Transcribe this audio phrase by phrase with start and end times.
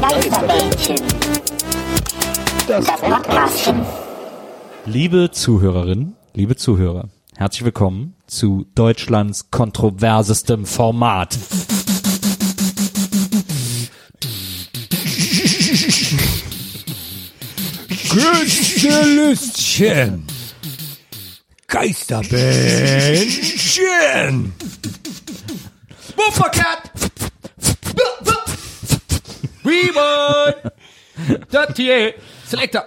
[0.00, 0.96] Geisterbällchen.
[2.66, 3.84] Das Podcastchen.
[4.86, 11.36] Liebe Zuhörerinnen, liebe Zuhörer, herzlich willkommen zu Deutschlands kontroversestem Format.
[18.08, 20.24] Gästelistchen.
[21.66, 24.54] Geisterbändchen.
[26.16, 26.99] Woofercat!
[29.64, 30.72] Rewind!
[31.52, 32.14] Dirty
[32.46, 32.84] Selector!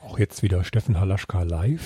[0.00, 1.82] Auch jetzt wieder Steffen Halaschka live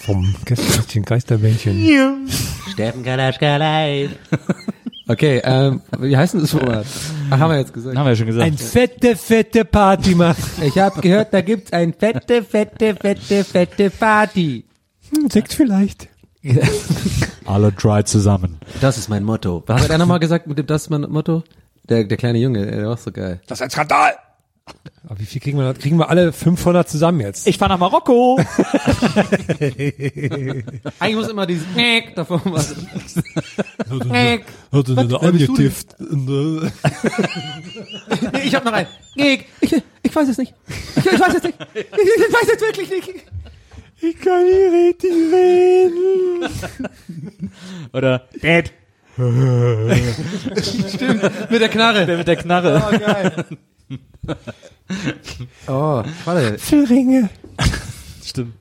[0.00, 2.28] vom Gästelistchen Geisterbändchen.
[2.72, 4.10] Steffen Kalaschka live.
[5.06, 6.86] Okay, ähm, wie heißt denn das Format?
[7.30, 7.96] Ach, haben wir jetzt gesagt.
[7.96, 8.46] Haben wir ja schon gesagt.
[8.46, 10.42] Ein fette, fette Party machen.
[10.62, 14.64] Ich habe gehört, da gibt's ein fette, fette, fette, fette Party.
[15.14, 16.08] Hm, Sekt vielleicht.
[17.46, 18.58] Alle dry zusammen.
[18.80, 19.62] Das ist mein Motto.
[19.66, 21.42] Was hat einer mal gesagt mit dem Das ist mein Motto?
[21.88, 23.40] Der, der kleine Junge, der war so geil.
[23.46, 24.14] Das ist ein Skandal.
[25.06, 25.64] Aber wie viel kriegen wir?
[25.64, 25.78] da?
[25.78, 27.46] Kriegen wir alle 500 zusammen jetzt?
[27.46, 28.38] Ich fahr nach Marokko.
[30.98, 32.88] Eigentlich muss immer dieses Mäk davor machen.
[34.10, 34.40] Er
[35.22, 35.94] angetifft?
[38.42, 38.88] Ich hab noch einen.
[39.14, 39.44] Mäk.
[39.60, 40.54] Ich, ich weiß es nicht.
[40.96, 41.58] Ich, ich weiß es nicht.
[41.74, 43.10] Ich, ich weiß es wirklich nicht.
[44.00, 46.48] Ich kann nicht richtig reden.
[47.92, 48.72] Oder Dad.
[49.16, 49.30] Mit
[51.60, 52.04] der Knarre.
[52.04, 52.82] Der mit der Knarre.
[52.84, 53.44] Oh, geil.
[55.68, 56.56] Oh, warte.
[56.90, 57.30] Ringe.
[58.24, 58.54] Stimmt.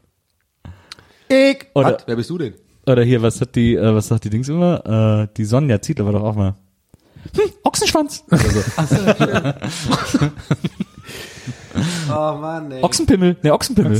[1.28, 1.66] Ich.
[1.74, 1.98] Oder-?
[2.06, 2.54] Wer bist du denn?
[2.86, 5.24] Oder hier, was hat die, äh, was sagt die Dings immer?
[5.24, 6.56] Äh, die Sonja Zietler war doch auch mal.
[7.36, 8.24] Hm, Ochsenschwanz.
[8.30, 10.20] Oder so.
[12.10, 12.84] Oh Mann, ey.
[12.84, 13.38] Ochsenpimmel.
[13.42, 14.00] Ne, Ochsenpimmel.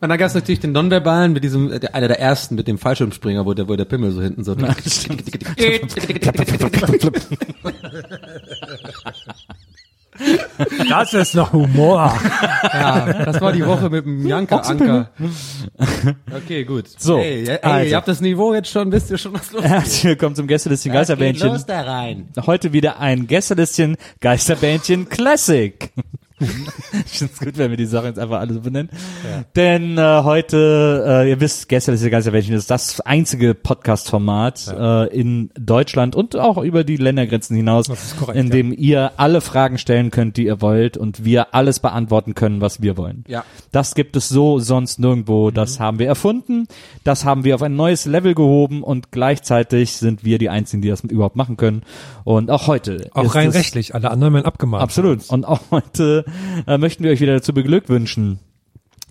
[0.00, 2.78] Und dann gab's natürlich den Nonverbalen mit diesem, äh, der, einer der ersten mit dem
[2.78, 4.54] Fallschirmspringer, wo der, wo der Pimmel so hinten so.
[10.88, 12.14] Das ist noch Humor.
[12.72, 15.10] ja, das war die Woche mit dem Janka Anker.
[16.34, 16.88] Okay, gut.
[16.98, 17.88] So, Ey, ey, also.
[17.90, 19.70] ihr habt das Niveau jetzt schon, wisst ihr schon, was los ist?
[19.70, 21.64] Herzlich willkommen zum Gästelistchen Geisterbändchen.
[21.66, 22.28] da rein.
[22.46, 25.90] Heute wieder ein Gästelistchen Geisterbändchen Classic.
[27.06, 28.90] ich finde es gut, wenn wir die Sachen jetzt einfach alle so benennen.
[29.56, 36.16] Denn äh, heute, äh, ihr wisst, Gästelistchen Geisterbändchen ist das einzige Podcast-Format äh, in Deutschland
[36.16, 40.36] und auch über die Ländergrenzen hinaus, ist korrekt, in dem ihr alle Fragen stellen könnt,
[40.36, 43.24] die ihr wollt und wir alles beantworten können, was wir wollen.
[43.28, 43.44] Ja.
[43.70, 45.50] Das gibt es so sonst nirgendwo.
[45.50, 46.66] Das haben wir erfunden.
[47.04, 50.88] Das haben wir auf ein neues Level gehoben und gleichzeitig sind wir die Einzigen, die
[50.88, 51.82] das überhaupt machen können.
[52.24, 53.10] Und auch heute.
[53.12, 53.94] Auch ist rein rechtlich.
[53.94, 54.82] Alle anderen werden abgemahnt.
[54.82, 55.28] Absolut.
[55.28, 56.24] Und auch heute
[56.66, 58.38] äh, möchten wir euch wieder dazu beglückwünschen,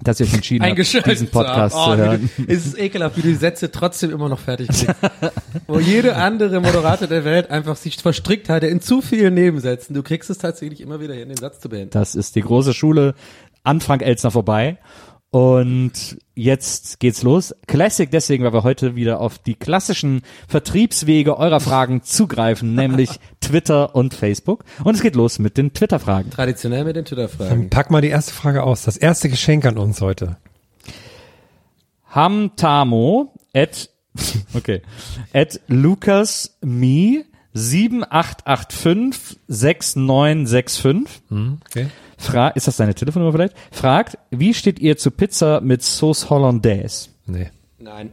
[0.04, 0.78] dass ihr euch entschieden habt,
[1.08, 1.96] diesen Podcast zu haben.
[1.98, 2.30] zu Oh, hören.
[2.38, 4.88] du- Es ist ekelhaft, wie du die Sätze trotzdem immer noch fertig kriegst.
[5.68, 9.94] Wo jede andere Moderator der Welt einfach sich verstrickt hatte in zu vielen Nebensätzen.
[9.94, 11.92] Du kriegst es tatsächlich immer wieder hin, den Satz zu beenden.
[11.92, 13.14] Das ist die große Schule
[13.64, 14.78] an Frank Elzner vorbei.
[15.32, 17.56] Und jetzt geht's los.
[17.66, 23.96] Classic deswegen, weil wir heute wieder auf die klassischen Vertriebswege eurer Fragen zugreifen, nämlich Twitter
[23.96, 24.66] und Facebook.
[24.84, 26.32] Und es geht los mit den Twitter-Fragen.
[26.32, 27.50] Traditionell mit den Twitter-Fragen.
[27.50, 28.84] Dann pack mal die erste Frage aus.
[28.84, 30.36] Das erste Geschenk an uns heute.
[32.10, 33.90] Hamtamo at,
[34.54, 34.82] okay,
[35.34, 37.24] at lucasme
[37.54, 41.22] 7885 6965
[41.70, 41.88] Okay.
[42.22, 43.56] Fra ist das deine Telefonnummer vielleicht?
[43.72, 47.10] Fragt, wie steht ihr zu Pizza mit Sauce Hollandaise?
[47.26, 47.50] Nee.
[47.80, 48.12] Nein.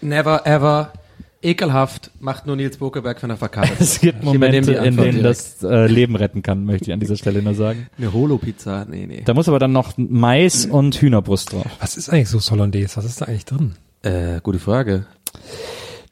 [0.00, 0.92] Never ever.
[1.40, 3.72] Ekelhaft, macht nur Nils Bokeberg, wenn er verkauft.
[3.78, 7.16] Es gibt Momente, die in denen das äh, Leben retten kann, möchte ich an dieser
[7.16, 7.86] Stelle nur sagen.
[7.98, 9.22] Eine Holo-Pizza, nee, nee.
[9.24, 11.66] Da muss aber dann noch Mais und Hühnerbrust drauf.
[11.78, 12.96] Was ist eigentlich so Hollandaise?
[12.96, 13.74] Was ist da eigentlich drin?
[14.02, 15.06] Äh, gute Frage.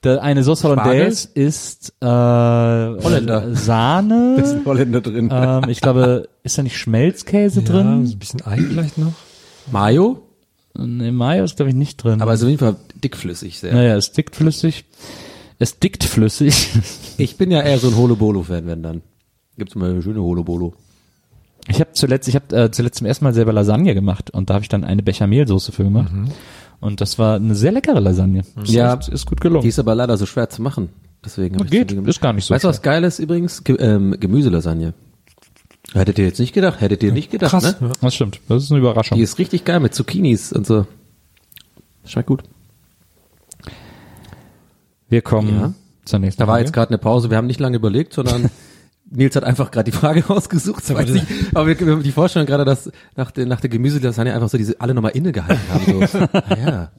[0.06, 3.54] Da, eine Sauce Hollandaise ist äh, Holländer.
[3.54, 4.36] Sahne.
[4.42, 5.28] ist ein Holländer drin.
[5.32, 8.04] ähm, ich glaube, ist da nicht Schmelzkäse Ja, drin?
[8.04, 9.12] ein bisschen Ei vielleicht noch.
[9.70, 10.22] Mayo,
[10.78, 12.20] Ne, Mayo ist glaube ich nicht drin.
[12.20, 13.72] aber ist auf jeden Fall dickflüssig sehr.
[13.74, 14.84] naja, es dickt flüssig.
[15.58, 16.68] Es dickt flüssig.
[17.18, 19.00] Ich bin ja eher so ein Holo-Bolo-Fan, wenn dann.
[19.56, 20.74] Gibt's mal eine schöne Holo-Bolo.
[21.68, 24.54] Ich habe zuletzt, ich habe äh, zuletzt zum ersten Mal selber Lasagne gemacht und da
[24.54, 26.12] habe ich dann eine Bechamelsoße für gemacht.
[26.80, 28.40] Und das war eine sehr leckere Lasagne.
[28.62, 28.94] Ist Ja.
[28.94, 29.62] echt- ist gut gelungen.
[29.62, 30.90] Die ist aber leider so schwer zu machen.
[31.24, 33.64] Deswegen Geht, ist gar nicht so Weißt du, was geil ist übrigens?
[33.64, 34.94] Ge ähm, Gemüselasagne.
[35.92, 36.80] Hättet ihr jetzt nicht gedacht?
[36.80, 37.80] Hättet ihr nicht gedacht, Krass.
[37.80, 37.92] ne?
[38.00, 38.40] Das stimmt.
[38.48, 39.16] Das ist eine Überraschung.
[39.16, 40.86] Die ist richtig geil mit Zucchinis und so.
[42.04, 42.42] Schmeckt gut.
[45.08, 45.72] Wir kommen Ja.
[46.04, 46.64] zur nächsten Da war Frage.
[46.64, 47.30] jetzt gerade eine Pause.
[47.30, 48.50] Wir haben nicht lange überlegt, sondern
[49.08, 50.82] Nils hat einfach gerade die Frage rausgesucht.
[50.82, 51.22] Das weiß ich.
[51.54, 54.58] Aber wir, wir haben die Vorstellung gerade, dass nach der, nach der Gemüselasagne einfach so
[54.58, 56.06] diese alle nochmal innegehalten haben.
[56.06, 56.90] So, ah ja,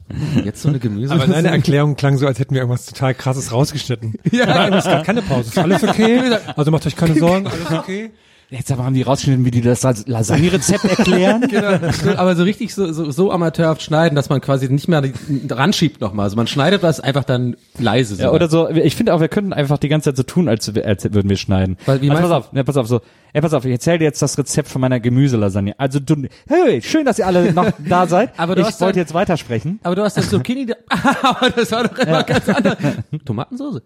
[0.44, 1.12] jetzt so eine Gemüse.
[1.12, 4.14] Aber deine Erklärung klang so, als hätten wir irgendwas total krasses rausgeschnitten.
[4.30, 4.46] Ja.
[4.46, 5.48] Nein, es gab keine Pause.
[5.48, 6.22] Ist alles okay?
[6.56, 8.10] Also macht euch keine Sorgen, alles okay?
[8.50, 11.42] Jetzt aber haben die rausgeschnitten, wie die das als Lasagne-Rezept erklären.
[11.50, 11.78] Genau.
[12.16, 15.02] Aber so richtig so, so, so amateurhaft schneiden, dass man quasi nicht mehr
[15.46, 16.24] dran schiebt nochmal.
[16.24, 18.14] Also man schneidet was einfach dann leise.
[18.16, 18.22] So.
[18.22, 20.66] Ja, oder so, ich finde auch, wir könnten einfach die ganze Zeit so tun, als,
[20.74, 21.76] als würden wir schneiden.
[21.84, 23.02] Weil, wie also, pass auf, ja, pass auf, so,
[23.34, 25.74] ja, pass auf, ich erzähle dir jetzt das Rezept von meiner Gemüselasagne.
[25.78, 28.30] Also du, hey, schön, dass ihr alle noch da seid.
[28.38, 29.78] Aber du ich hast wollte dann- jetzt weitersprechen.
[29.82, 30.74] Aber du hast dann Zucchini, da-
[31.22, 32.78] aber das war doch immer ganz anders.
[33.26, 33.82] Tomatensoße.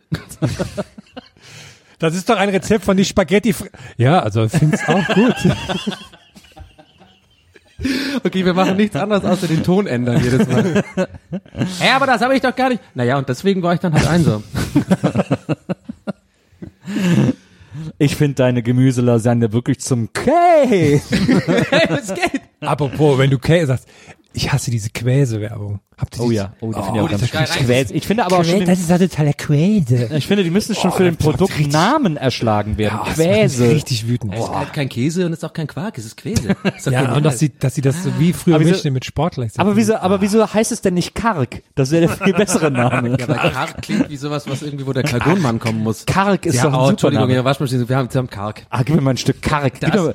[2.02, 3.52] Das ist doch ein Rezept von die Spaghetti.
[3.52, 5.34] Fr- Ja, also ich finde es auch gut.
[8.22, 10.84] Okay, wir machen nichts anderes außer den Ton ändern jedes Mal.
[11.80, 12.80] Hä, aber das habe ich doch gar nicht.
[12.94, 14.44] Naja, und deswegen war ich dann halt einsam.
[17.98, 20.30] Ich finde deine Gemüselasagne wirklich zum K.
[20.66, 21.00] hey,
[21.88, 22.40] was geht?
[22.60, 23.88] Apropos, wenn du Käse sagst,
[24.32, 25.80] ich hasse diese Quäse-Werbung.
[26.02, 27.56] Habt ihr Oh ja, oh, die finde ich auch.
[27.56, 30.10] Quäs- Ich finde aber auch schon, den, ist eine totale Quäse.
[30.16, 32.98] ich finde, die müssen schon für den Produkt Namen erschlagen werden.
[32.98, 33.68] Ja, das macht mich Quäse.
[33.70, 34.34] richtig wütend.
[34.34, 36.56] Es ist halt kein Käse und es ist auch kein Quark, es ist Quäse.
[36.76, 39.48] Ist Ja, und dass sie, dass sie das so wie früher Aber wieso- mit Sportlern
[39.58, 41.62] Aber wieso, aber wieso heißt es denn nicht Karg?
[41.76, 43.16] Das wäre der viel bessere Name.
[43.20, 46.04] Ja, weil Karg klingt wie sowas, was irgendwie, wo der Kalgonmann kommen muss.
[46.04, 47.34] Karg ist ja, doch ein oh, super Entschuldigung, Name.
[47.36, 48.66] ja, Waschmaschine, wir haben, wir haben Karg.
[48.70, 49.74] Ah, gib mir mal ein Stück Karg.
[49.80, 50.14] Gib Das-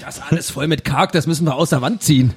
[0.00, 2.32] Das ist alles voll mit Karg, das müssen wir aus der Wand ziehen.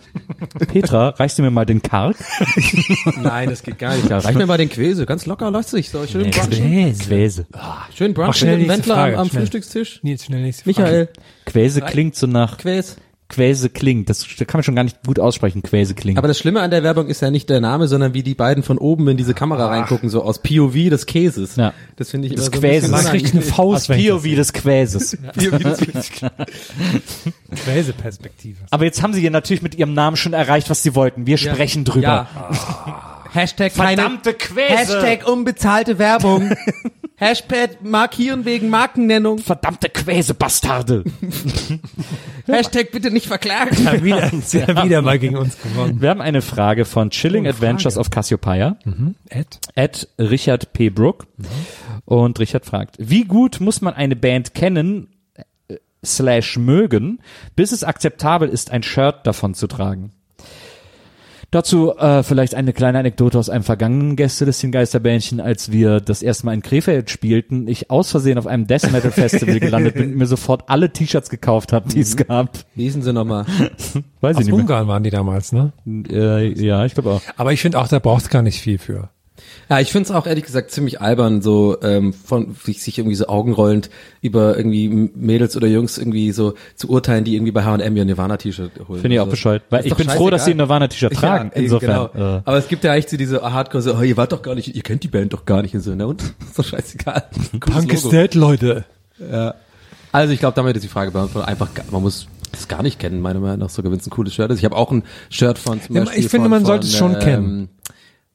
[0.67, 2.15] Petra, reichst du mir mal den Karg?
[3.21, 4.09] Nein, das geht gar nicht.
[4.09, 5.89] Da reich mir mal den Quäse, ganz locker läuft sich.
[5.89, 6.97] So, schön brunchen.
[6.97, 7.45] Quäse.
[7.95, 9.41] Schön brunchen Mach schnell mit dem Wendler Frage, am, am schnell.
[9.41, 9.99] Frühstückstisch.
[10.03, 11.09] Nils, schnell nächste Michael,
[11.45, 12.97] Quäse klingt so nach, Quäs.
[13.29, 14.09] Quäse klingt.
[14.09, 16.17] Das kann man schon gar nicht gut aussprechen, Quäse klingt.
[16.17, 18.63] Aber das Schlimme an der Werbung ist ja nicht der Name, sondern wie die beiden
[18.63, 21.55] von oben in diese Kamera reingucken, so aus POV des Käses.
[21.55, 21.73] Ja.
[21.95, 22.91] Das finde ich Des immer so ein Quäses.
[22.91, 23.41] Man kriegt eine.
[23.41, 25.17] Faust, das POV des Quäses.
[27.55, 28.59] Quäse-Perspektive.
[28.69, 31.25] Aber jetzt haben sie ja natürlich mit ihrem Namen schon erreicht, was sie wollten.
[31.25, 32.01] Wir sprechen drüber.
[32.01, 33.23] Ja.
[33.33, 34.77] Hashtag keine, Verdammte Quäse.
[34.77, 36.55] Hashtag unbezahlte Werbung.
[37.15, 39.39] Hashtag markieren wegen Markennennung.
[39.39, 41.03] Verdammte Quäse-Bastarde.
[42.47, 43.77] Hashtag bitte nicht verklagen.
[43.83, 46.01] Ja, wieder, sie haben wieder mal gegen uns gewonnen.
[46.01, 48.77] Wir haben eine Frage von Chilling Adventures of Cassiopeia.
[49.29, 49.59] Ed?
[49.75, 50.89] at Richard P.
[50.89, 51.27] Brook.
[52.05, 55.75] Und Richard fragt, wie gut muss man eine Band kennen, äh,
[56.05, 57.19] slash mögen,
[57.55, 60.11] bis es akzeptabel ist, ein Shirt davon zu tragen?
[61.53, 66.47] Dazu äh, vielleicht eine kleine Anekdote aus einem vergangenen Gästelistchen Geisterbändchen, als wir das erste
[66.47, 70.17] Mal in Krefeld spielten, ich aus Versehen auf einem Death Metal Festival gelandet bin und
[70.17, 72.57] mir sofort alle T-Shirts gekauft habe, die es gab.
[72.73, 73.45] Hießen sie nochmal?
[74.19, 75.73] Weiß Aus ich nicht Ungarn waren die damals, ne?
[75.85, 77.21] Äh, ja, ich glaube auch.
[77.37, 79.11] Aber ich finde auch, da braucht's gar nicht viel für.
[79.69, 83.27] Ja, ich find's auch ehrlich gesagt ziemlich albern, so ähm, von sich, sich irgendwie so
[83.27, 83.89] augenrollend
[84.21, 88.71] über irgendwie Mädels oder Jungs irgendwie so zu urteilen, die irgendwie bei H&M ihr Nirvana-T-Shirt
[88.87, 89.01] holen.
[89.01, 89.63] Finde ich auch Also, bescheuert.
[89.69, 90.57] Weil ist ich bin froh, dass sie ein.
[90.57, 91.51] Nirvana-T-Shirt tragen.
[91.55, 92.09] Ja, Insofern.
[92.13, 92.37] Genau.
[92.37, 94.55] Äh, Aber es gibt ja echt so diese Hardcore so, oh, ihr wart doch gar
[94.55, 96.07] nicht, ihr kennt die Band doch gar nicht und so, ne?
[96.07, 97.23] Und ist doch scheißegal.
[97.59, 98.15] Punk is Logo.
[98.15, 98.85] dead, Leute.
[100.11, 101.49] Also ich glaube, damit ist die Frage beantwortet.
[101.49, 104.33] Einfach, man muss das gar nicht kennen, meiner Meinung nach, sogar wenn es ein cooles
[104.35, 104.59] Shirt ist.
[104.59, 106.95] Ich habe auch ein Shirt von zum Ja, Beispiel ich finde, von, man sollte es
[106.95, 107.69] schon ähm, kennen.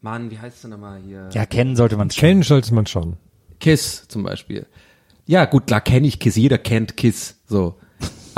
[0.09, 1.29] Mann, wie heißt denn nochmal hier?
[1.33, 2.21] ja, kennen sollte man schon.
[2.21, 3.17] Kennen sollte man schon.
[3.61, 4.67] Kiss zum Beispiel.
[5.27, 7.75] Ja, gut, klar kenne ich Kiss, jeder kennt Kiss, so.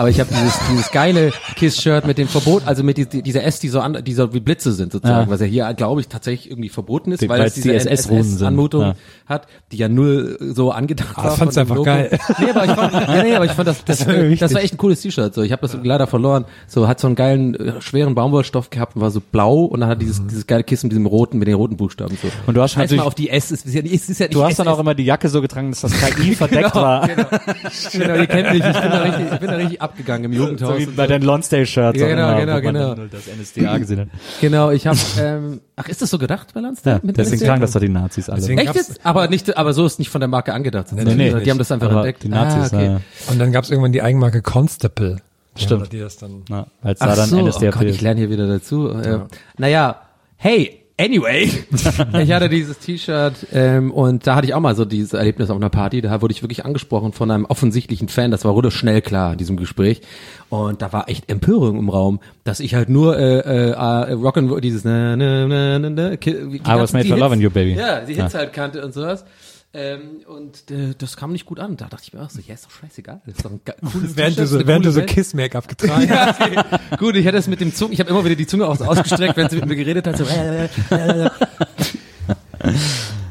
[0.01, 3.45] Aber ich habe dieses, dieses geile Kiss-Shirt mit dem Verbot, also mit die, die, dieser
[3.45, 5.31] S, die so, an, die so wie Blitze sind sozusagen, Ja.
[5.31, 7.75] was ja hier, glaube ich, tatsächlich irgendwie verboten ist, Die- weil es es diese.
[7.75, 8.95] SS-Anmutung Ja.
[9.27, 11.37] hat, die ja null so angedacht Ah, war.
[11.37, 11.85] fand's von dem einfach Logo.
[11.85, 12.19] geil.
[12.39, 14.63] Nee, aber ich fand, ja, nee, aber ich fand das, das, Das war das, war
[14.63, 15.35] echt ein cooles T-Shirt.
[15.35, 16.47] So, ich habe das leider verloren.
[16.67, 19.89] So hat so einen geilen äh, schweren Baumwollstoff gehabt und war so blau und dann
[19.91, 22.29] hat dieses dieses geile Kissen mit diesem roten mit den roten Buchstaben so.
[22.47, 23.51] Und du hast Scheiß natürlich- mal auf die S.
[23.51, 24.77] Es ist ja es ist ja nicht Du hast dann SS.
[24.77, 27.07] auch immer die Jacke so getragen, dass das KI verdeckt war.
[27.07, 27.27] Genau,
[27.93, 28.65] genau, ihr kennt mich.
[28.65, 30.73] Ich bin da richtig, ich bin da richtig abgegangen im Jugendhaus.
[30.73, 31.09] So wie bei so.
[31.11, 32.01] deinen Lonsdale-Shirts.
[32.01, 33.07] Ja, genau, genau, genau.
[33.11, 34.09] Das NSDA gesehen hat.
[34.41, 34.99] Genau, ich habe.
[35.21, 36.97] Ähm, ach, ist das so gedacht bei Lansdale?
[36.97, 38.41] Ja, Mit deswegen tragen das doch die Nazis alle.
[38.41, 39.01] Deswegen- Echt jetzt?
[39.05, 40.93] Aber nicht, aber so ist nicht von der Marke angedacht.
[40.93, 42.23] Nee, nee, die haben das einfach Aber entdeckt.
[42.23, 42.87] Die Nazis, ah, okay.
[42.87, 43.01] ja.
[43.31, 45.17] Und dann gab's irgendwann die Eigenmarke Constable.
[45.57, 45.93] Stimmt.
[45.93, 47.75] Die das dann Ja, als da dann so, oh NSDAP.
[47.75, 48.89] Gott, ich lerne hier wieder dazu.
[48.91, 49.21] Äh,
[49.59, 49.97] naja,
[50.37, 51.51] hey, anyway,
[52.23, 55.57] ich hatte dieses T-Shirt ähm, und da hatte ich auch mal so dieses Erlebnis auf
[55.57, 56.01] einer Party.
[56.01, 58.31] Da wurde ich wirklich angesprochen von einem offensichtlichen Fan.
[58.31, 60.03] Das war wurde schnell klar in diesem Gespräch.
[60.51, 63.75] Und da war echt Empörung im Raum, dass ich halt nur äh, äh, äh,
[64.15, 67.75] Rock'n'Roll, dieses na, na, na, na, na, I was made for loving you, baby.
[67.75, 68.41] Ja, die Hits Ja.
[68.41, 69.25] halt kannte und sowas.
[69.73, 71.77] Ähm, und äh, das kam nicht gut an.
[71.77, 73.21] Da dachte ich mir auch so, ja, ist doch scheißegal.
[73.25, 73.61] Das ist doch ein
[73.93, 75.03] cooles während du so, während du so.
[75.03, 76.41] Kiss-Make-up getragen hast.
[76.41, 76.97] Ja, okay.
[76.99, 79.37] Gut, ich hätte es mit dem Zunge, ich habe immer wieder die Zunge aus, ausgestreckt,
[79.37, 80.17] wenn sie mit mir geredet hat.
[80.17, 80.25] So.
[80.25, 80.31] Ich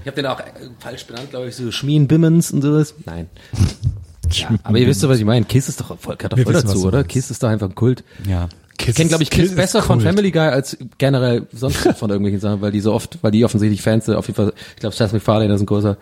[0.07, 0.45] habe den auch äh,
[0.79, 2.95] falsch benannt, glaube ich, so Schmien Bimmens und sowas.
[3.05, 3.29] Nein.
[4.31, 5.43] Ja, aber ihr wisst doch, was ich meine.
[5.45, 7.03] Kiss ist doch voll, gehört doch voll dazu, oder?
[7.03, 8.03] Kiss ist doch einfach ein Kult.
[8.27, 8.47] Ja.
[8.77, 10.01] Kiss Ich kenne, glaube ich, Kiss, ist besser von.
[10.01, 13.81] Family Guy als generell sonst von irgendwelchen Sachen, weil die so oft, weil die offensichtlich
[13.81, 14.13] Fans sind.
[14.13, 15.97] Auf jeden Fall, ich glaube, Seth MacFarlane ist ein großer,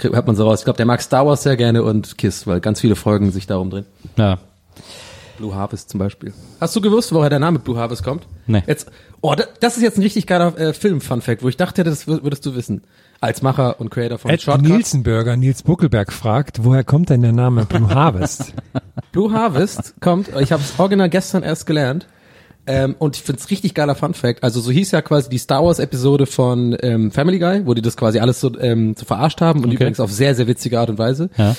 [0.00, 0.60] hört man so raus.
[0.60, 3.46] Ich glaube, der mag Star Wars sehr gerne und Kiss, weil ganz viele Folgen sich
[3.46, 3.86] darum drehen.
[4.16, 4.38] ja.
[5.38, 6.32] Blue Harvest zum Beispiel.
[6.62, 8.26] Hast du gewusst, woher der Name Blue Harvest kommt?
[8.46, 8.62] Nee.
[8.66, 12.06] Jetzt, oh, da, das ist jetzt ein richtig geiler äh, Film-Fun-Fact, wo ich dachte, das
[12.08, 12.84] wür- würdest du wissen.
[13.20, 14.66] Als Macher und Creator von Ed Shortcuts.
[14.70, 18.54] Nielsenberger, Nils Buckelberg fragt, woher kommt denn der Name Blue Harvest?
[19.12, 22.06] Blue Harvest kommt, ich habe es original gestern erst gelernt.
[22.66, 24.42] Ähm, und ich find's richtig geiler Fun Fact.
[24.42, 27.82] Also so hieß ja quasi die Star Wars Episode von ähm, Family Guy, wo die
[27.82, 30.90] das quasi alles so, ähm, so verarscht haben und übrigens auf sehr, sehr witzige Art
[30.90, 31.30] und Weise.
[31.36, 31.56] Ja.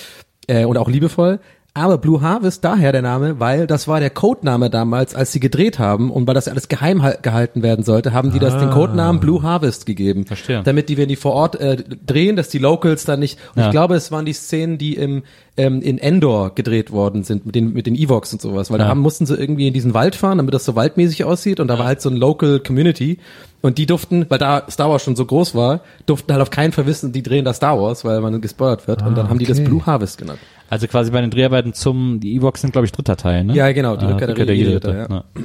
[0.47, 1.39] Äh, und auch liebevoll.
[1.77, 5.77] Aber Blue Harvest, daher der Name, weil das war der Codename damals, als sie gedreht
[5.77, 9.19] haben und weil das alles geheim hal- gehalten werden sollte, haben die das den Codenamen
[9.19, 10.25] Blue Harvest gegeben.
[10.25, 10.63] Verstehe.
[10.63, 13.37] Damit die, wenn die vor Ort äh, drehen, dass die Locals dann nicht.
[13.55, 13.67] Und Ja.
[13.67, 15.21] ich glaube, es waren die Szenen, die im
[15.59, 18.83] ähm, in Endor gedreht worden sind mit den mit den Evox und sowas, weil da
[18.85, 18.89] Ja.
[18.91, 21.79] haben, mussten sie irgendwie in diesen Wald fahren, damit das so waldmäßig aussieht und da
[21.79, 23.17] war halt so ein Local Community
[23.63, 26.73] und die durften, weil da Star Wars schon so groß war, durften halt auf keinen
[26.73, 29.45] Fall wissen, die drehen da Star Wars, weil man gespoilert wird und dann haben die
[29.45, 29.67] das okay.
[29.67, 30.37] Blue Harvest genannt.
[30.69, 33.53] Also quasi bei den Dreharbeiten zum, die Evox sind, glaube ich, dritter Teil, ne?
[33.53, 35.23] Ja, genau, die Ah, Rückkehr der Jedi-Ritter, Jedi-Ritter, ja.
[35.37, 35.43] ja.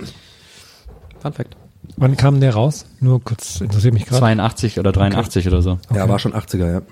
[1.20, 1.56] Fun Fact.
[1.96, 2.86] Wann kam der raus?
[3.00, 4.20] Nur kurz, interessiert mich gerade.
[4.20, 5.78] 82 oder 83 oder so.
[5.94, 6.82] Ja, war schon 80er, ja.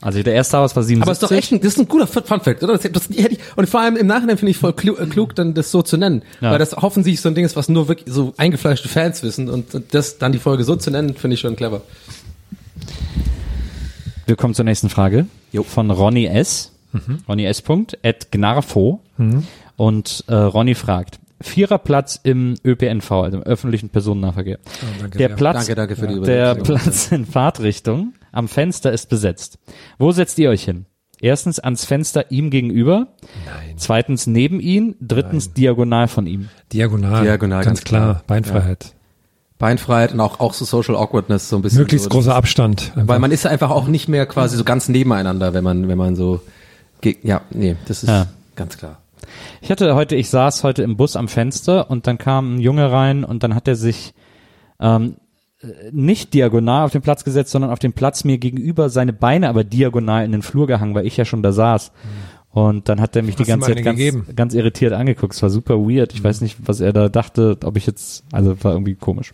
[0.00, 1.02] Also der erste Star Wars war 77.
[1.02, 2.76] Aber es ist doch echt ein, das ist ein guter Fun Fact, oder?
[2.76, 5.34] Das, das hätte ich, und vor allem im Nachhinein finde ich voll klug, äh, klug,
[5.34, 6.22] dann das so zu nennen.
[6.40, 6.52] Ja.
[6.52, 9.82] Weil das offensichtlich so ein Ding ist, was nur wirklich so eingefleischte Fans wissen und
[9.92, 11.80] das dann die Folge so zu nennen, finde ich schon clever.
[14.26, 15.26] Wir kommen zur nächsten Frage.
[15.52, 15.62] Jo.
[15.62, 16.72] Von Ronny S.
[17.28, 17.62] Ronny S.
[17.62, 19.00] Punkt, at Gnarfo.
[19.76, 24.58] Und äh, Ronny fragt, vierer Platz im ÖPNV, also im öffentlichen Personennahverkehr.
[25.00, 25.36] danke der sehr.
[25.36, 26.54] Platz, Danke, danke für die der.
[26.54, 29.58] Platz in Fahrtrichtung am Fenster ist besetzt.
[29.98, 30.86] Wo setzt ihr euch hin?
[31.20, 33.08] Erstens ans Fenster ihm gegenüber.
[33.46, 33.74] Nein.
[33.76, 34.96] Zweitens neben ihn.
[35.00, 36.50] Drittens diagonal von ihm.
[36.72, 37.24] Diagonal.
[37.24, 38.02] Diagonal, ganz, ganz klar.
[38.02, 38.22] klar.
[38.26, 38.94] Beinfreiheit.
[39.58, 41.78] Beinfreiheit und auch, auch so Social Awkwardness so ein bisschen.
[41.78, 42.92] Möglichst so, großer Abstand.
[42.94, 45.96] Weil man ist ja einfach auch nicht mehr quasi so ganz nebeneinander, wenn man, wenn
[45.96, 46.42] man so,
[47.00, 48.26] ge- ja, nee, das ist Ja.
[48.54, 48.98] ganz klar.
[49.60, 52.90] Ich hatte heute, ich saß heute im Bus am Fenster und dann kam ein Junge
[52.92, 54.14] rein und dann hat er sich
[54.80, 55.16] ähm,
[55.60, 59.48] äh, nicht diagonal auf den Platz gesetzt, sondern auf den Platz mir gegenüber, seine Beine
[59.48, 61.92] aber diagonal in den Flur gehangen, weil ich ja schon da saß.
[62.50, 65.34] Und dann hat er mich die Hast du ganze Zeit ganz, ganz irritiert angeguckt.
[65.34, 66.14] Es war super weird.
[66.14, 69.32] Ich weiß nicht, was er da dachte, ob ich jetzt, also war irgendwie komisch.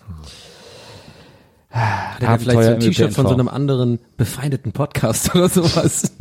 [1.72, 6.12] Hat er Abenteuer vielleicht so ein T-Shirt von so einem anderen befeindeten Podcast oder sowas?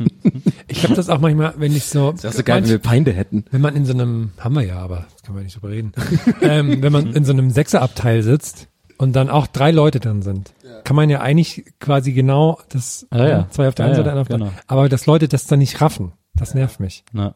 [0.66, 3.12] Ich habe das auch manchmal, wenn ich so, Das wäre so geil, wenn wir Feinde
[3.12, 3.44] hätten.
[3.50, 5.92] wenn man in so einem, haben wir ja, aber das kann man nicht drüber reden,
[6.40, 10.52] ähm, wenn man in so einem Sechserabteil sitzt und dann auch drei Leute drin sind,
[10.84, 13.46] kann man ja eigentlich quasi genau das, Ah, ja.
[13.50, 14.50] zwei auf der Ja, einen Seite, ja, einer auf der genau.
[14.68, 17.04] aber dass Leute das dann nicht raffen, das nervt mich.
[17.12, 17.34] Ja.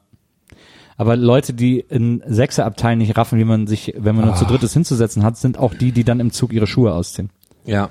[0.96, 4.72] Aber Leute, die in Sechserabteilen nicht raffen, wie man sich, wenn man nur zu drittes
[4.72, 7.28] hinzusetzen hat, sind auch die, die dann im Zug ihre Schuhe ausziehen.
[7.66, 7.90] Ja.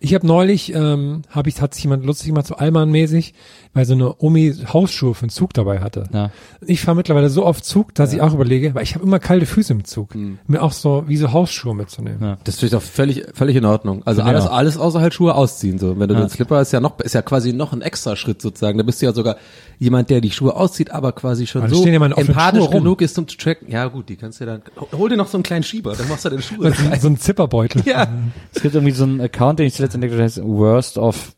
[0.00, 3.34] Ich habe neulich, ähm, hab ich, hat sich jemand lustig gemacht, so Allmann-mäßig,
[3.72, 6.04] weil so eine Omi Hausschuhe für den Zug dabei hatte.
[6.12, 6.30] Ja.
[6.66, 9.46] Ich fahre mittlerweile so oft Zug, dass ich auch überlege, weil ich habe immer kalte
[9.46, 10.38] Füße im Zug, Hm.
[10.46, 12.18] mir auch so wie so Hausschuhe mitzunehmen.
[12.22, 12.38] Ja.
[12.44, 14.02] Das finde ich doch völlig, völlig in Ordnung.
[14.04, 15.98] Also ich alles, alles außer halt Schuhe ausziehen, so.
[15.98, 18.78] Wenn du den Slipper ist ja noch, ist ja quasi noch ein extra Schritt sozusagen.
[18.78, 19.36] Da bist du ja sogar
[19.84, 23.36] jemand, der die Schuhe auszieht, aber quasi schon da so empathisch genug ist, um zu
[23.36, 23.70] tracken.
[23.70, 24.62] Ja, gut, die kannst du dann,
[24.92, 27.00] hol dir noch so einen kleinen Schieber, dann machst du deine Schuhe So, rein.
[27.00, 27.82] so ein Zipperbeutel.
[27.86, 28.08] Ja.
[28.52, 31.34] Es gibt irgendwie so einen Account, den ich zuletzt entdeckt habe, der heißt Worst of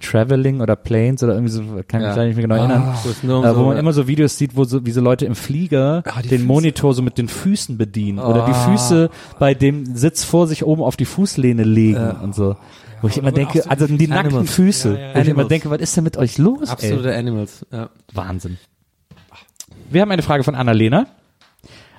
[0.00, 2.14] Traveling oder Planes oder irgendwie so, kann mich Ja.
[2.14, 2.94] da nicht mehr genau erinnern.
[3.22, 6.04] Wo Äh, wo man immer so Videos sieht, wo so, wie so Leute im Flieger
[6.06, 6.44] Ah, den Füße.
[6.44, 8.70] Monitor so mit den Füßen bedienen oder die Ah.
[8.70, 9.10] Füße
[9.40, 12.56] bei dem Sitz vor sich oben auf die Fußlehne legen und so.
[13.02, 14.54] Wo ich immer denke, so also die nackten Animals.
[14.54, 16.62] Füße, Ja, ja, wo ich immer denke, was ist denn mit euch los?
[16.62, 16.72] ey?
[16.72, 17.90] Absolute Animals, ja.
[18.12, 18.58] Wahnsinn.
[19.90, 21.06] Wir haben eine Frage von Annalena.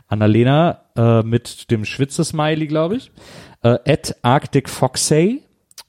[0.07, 3.11] Annalena äh, mit dem Schwitze-Smiley, glaube ich.
[3.61, 5.43] Äh, at Arctic Foxay.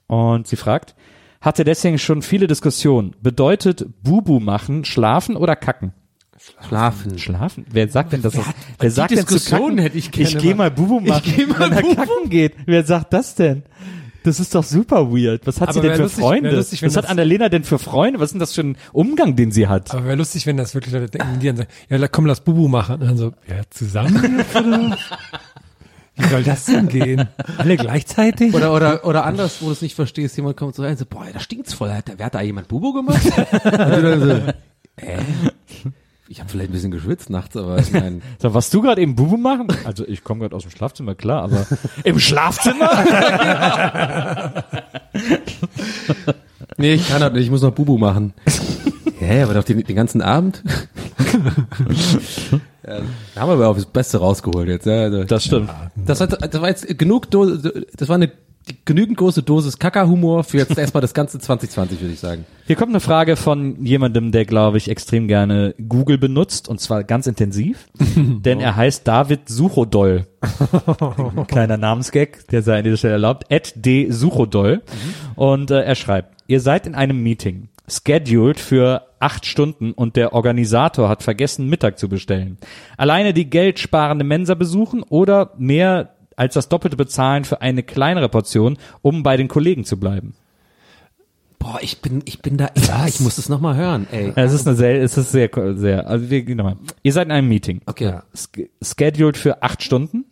[0.07, 0.95] Und sie fragt,
[1.41, 3.15] hatte deswegen schon viele Diskussionen.
[3.21, 5.93] Bedeutet Bubu machen, schlafen oder kacken?
[6.67, 7.17] Schlafen.
[7.17, 7.65] Schlafen?
[7.71, 8.35] Wer sagt denn das?
[8.35, 8.43] Wer,
[8.81, 9.77] die sagt denn zu Diskussion kacken?
[9.79, 10.69] hätte ich gerne Ich gehe mal.
[10.69, 12.55] Bubu machen, geh mal wenn er kacken geht.
[12.65, 13.63] Wer sagt das denn?
[14.25, 15.45] Das ist doch super weird.
[15.45, 16.51] Was hat Aber sie denn für lustig- Freunde?
[16.55, 18.19] lustig, Was hat das- Annalena denn für Freunde?
[18.19, 19.91] Was ist denn das für ein Umgang, den sie hat?
[19.93, 22.67] Aber wäre lustig, wenn das wirklich Leute denken, die dann sagen, ja, komm, lass Bubu
[22.67, 22.95] machen.
[22.95, 24.43] Und dann so, ja, zusammen?
[26.17, 27.27] Wie soll das denn gehen?
[27.57, 28.53] Alle gleichzeitig?
[28.53, 31.05] Oder, oder, oder anders, wo du es nicht verstehst, jemand kommt so rein und so,
[31.05, 31.91] boah, da stinkt's voll.
[31.91, 33.25] Hat, wer hat da jemand Bubo gemacht?
[33.63, 34.29] und du dann so,
[35.05, 35.19] äh?
[36.27, 39.15] Ich habe vielleicht ein bisschen geschwitzt nachts, aber ich meine, So, was du gerade eben
[39.15, 39.67] Bubu machen?
[39.83, 41.67] Also ich komme gerade aus dem Schlafzimmer, klar, aber
[42.03, 42.89] im Schlafzimmer?
[46.77, 48.33] nee, ich kann das nicht, ich muss noch Bubu machen.
[49.19, 50.63] Hä, aber doch den, den ganzen Abend?
[52.85, 52.99] ja,
[53.35, 54.85] da haben wir aber auch das Beste rausgeholt jetzt.
[54.85, 55.69] Ja, also, Das stimmt.
[55.95, 58.31] das, hat, das war jetzt genug, Do das war eine
[58.85, 62.45] genügend große Dosis Kaka-Humor für jetzt erstmal das ganze 2020, würde ich sagen.
[62.65, 67.03] Hier kommt eine Frage von jemandem, der, glaube ich, extrem gerne Google benutzt und zwar
[67.03, 70.25] ganz intensiv, denn er heißt David Suchodoll.
[71.47, 73.45] Kleiner Namensgag, der sei an dieser Stelle erlaubt.
[73.49, 74.09] Ed D.
[74.09, 74.81] Suchodoll.
[75.35, 80.33] Und äh, er schreibt, ihr seid in einem Meeting, scheduled für acht Stunden und der
[80.33, 82.57] Organisator hat vergessen, Mittag zu bestellen.
[82.97, 88.77] Alleine die geldsparende Mensa besuchen oder mehr als das Doppelte bezahlen für eine kleinere Portion,
[89.01, 90.33] um bei den Kollegen zu bleiben.
[91.57, 94.31] Boah, ich bin, ich bin da, ja, ich muss das nochmal hören, ey.
[94.35, 96.75] Es ist eine sehr, es ist sehr, sehr, also wir gehen nochmal.
[97.01, 97.81] Ihr seid in einem Meeting.
[97.87, 100.25] Okay, Sch- Scheduled für acht Stunden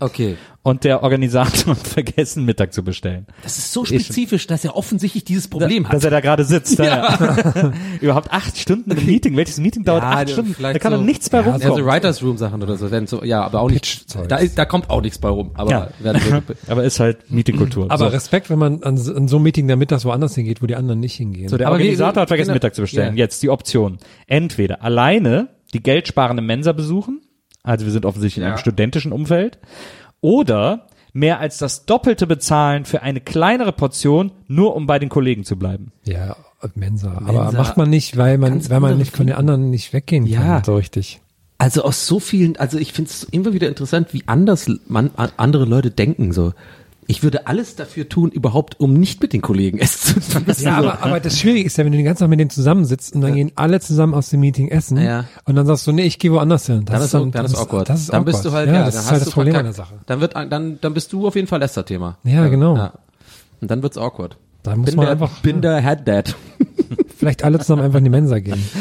[0.00, 0.36] okay.
[0.68, 3.26] Und der Organisator hat vergessen, Mittag zu bestellen.
[3.42, 6.04] Das ist so spezifisch, dass er offensichtlich dieses Problem Dass hat.
[6.04, 6.78] er da gerade sitzt.
[6.78, 7.72] Ja.
[8.00, 9.36] Überhaupt acht Stunden im Meeting.
[9.36, 10.54] Welches Meeting dauert Ja, acht Stunden?
[10.60, 11.76] Da kann so- doch nichts bei Ja, rumkommen.
[11.76, 14.64] so Writers Room Sachen oder so, werden so, ja, aber auch nicht, da, ist- da
[14.64, 15.88] kommt auch nichts bei rum, aber Ja.
[16.68, 17.86] Aber ist halt Meetingkultur.
[17.90, 18.10] Aber so.
[18.10, 20.76] Respekt, wenn man an, so- an so einem Meeting der mittags woanders hingeht, wo die
[20.76, 21.48] anderen nicht hingehen.
[21.48, 23.16] So, der Aber wie- Organisator hat vergessen, genau, Mittag zu bestellen.
[23.16, 23.24] ja.
[23.24, 23.98] Jetzt die Option.
[24.26, 27.20] Entweder alleine die geldsparende Mensa besuchen,
[27.62, 29.58] also wir sind offensichtlich in einem studentischen Umfeld,
[30.20, 35.44] oder mehr als das Doppelte bezahlen für eine kleinere Portion, nur um bei den Kollegen
[35.44, 35.92] zu bleiben.
[36.04, 36.36] ja,
[36.74, 37.12] Mensa.
[37.24, 37.58] Aber Mensa.
[37.58, 40.40] macht man nicht, weil man, Ganz weil man nicht von den anderen nicht weggehen Ja.
[40.40, 41.20] kann, so richtig.
[41.56, 45.64] also aus so vielen, also ich finde es immer wieder interessant, wie anders man, andere
[45.66, 46.52] Leute denken, so.
[47.10, 50.64] Ich würde alles dafür tun, überhaupt, um nicht mit den Kollegen essen zu müssen.
[50.64, 50.88] Ja, so.
[50.90, 53.22] aber, aber das Schwierige ist ja, wenn du den ganzen Tag mit denen zusammensitzt und
[53.22, 55.24] dann gehen alle zusammen aus dem Meeting essen Ja.
[55.46, 56.84] und dann sagst du, nee, ich gehe woanders hin.
[56.84, 57.88] Das dann ist, dann, dann ist awkward.
[57.88, 58.26] Das ist dann awkward.
[58.34, 59.72] bist du halt, ja, ja, das dann ist hast halt du das Problem an der.
[59.72, 59.94] Sache.
[60.04, 62.18] Dann wird, dann, dann bist du auf jeden Fall Lästerthema.
[62.24, 62.76] Ja, genau.
[62.76, 62.92] Ja.
[63.60, 64.36] Und dann wird's awkward.
[64.62, 66.36] Da muss bin man der, einfach bin der Head Dad.
[67.16, 68.62] vielleicht alle zusammen einfach in die Mensa gehen.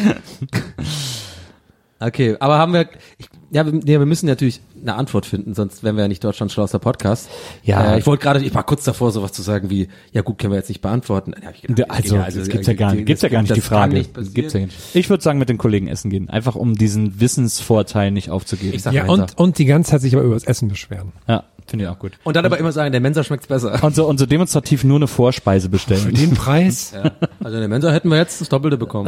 [1.99, 2.87] Okay, aber haben wir,
[3.17, 6.23] ich, ja, wir, nee, wir müssen natürlich eine Antwort finden, sonst wären wir ja nicht
[6.23, 7.29] Deutschland schlauster Podcast.
[7.63, 7.93] Ja.
[7.93, 10.51] Äh, ich wollte gerade, ich war kurz davor, sowas zu sagen wie, ja gut, können
[10.51, 11.33] wir jetzt nicht beantworten.
[11.53, 13.93] Ich gedacht, Also, ja, das gibt's ja gar nicht, gibt's ja gar nicht die Frage.
[13.93, 14.11] nicht.
[14.33, 14.75] Gibt's ja nicht.
[14.93, 16.29] Ich würde sagen, mit den Kollegen essen gehen.
[16.29, 18.73] Einfach um diesen Wissensvorteil nicht aufzugeben.
[18.75, 21.11] Ich sag Ja, und, und die ganze Zeit sich aber über das Essen beschweren.
[21.27, 22.13] ja, finde ich auch gut.
[22.23, 23.83] Und dann aber immer sagen, der Mensa schmeckt's besser.
[23.83, 26.13] Und so, und so demonstrativ nur eine Vorspeise bestellen.
[26.13, 27.11] Den Preis Ja.
[27.41, 29.07] Also in der Mensa hätten wir jetzt das Doppelte bekommen.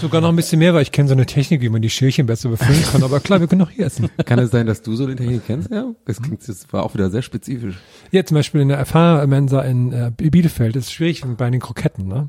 [0.00, 2.26] Sogar noch ein bisschen mehr, weil ich kenne so eine Technik, wie man die Schälchen
[2.26, 3.02] besser befüllen kann.
[3.02, 4.08] Aber klar, wir können auch hier essen.
[4.24, 5.70] Kann es sein, dass du so den Technik kennst?
[5.70, 7.76] Ja, das klingt, das war auch wieder sehr spezifisch.
[8.10, 12.06] Ja, zum Beispiel in der FH-Mensa in äh, Bielefeld ist es schwierig bei den Kroketten,
[12.08, 12.28] ne?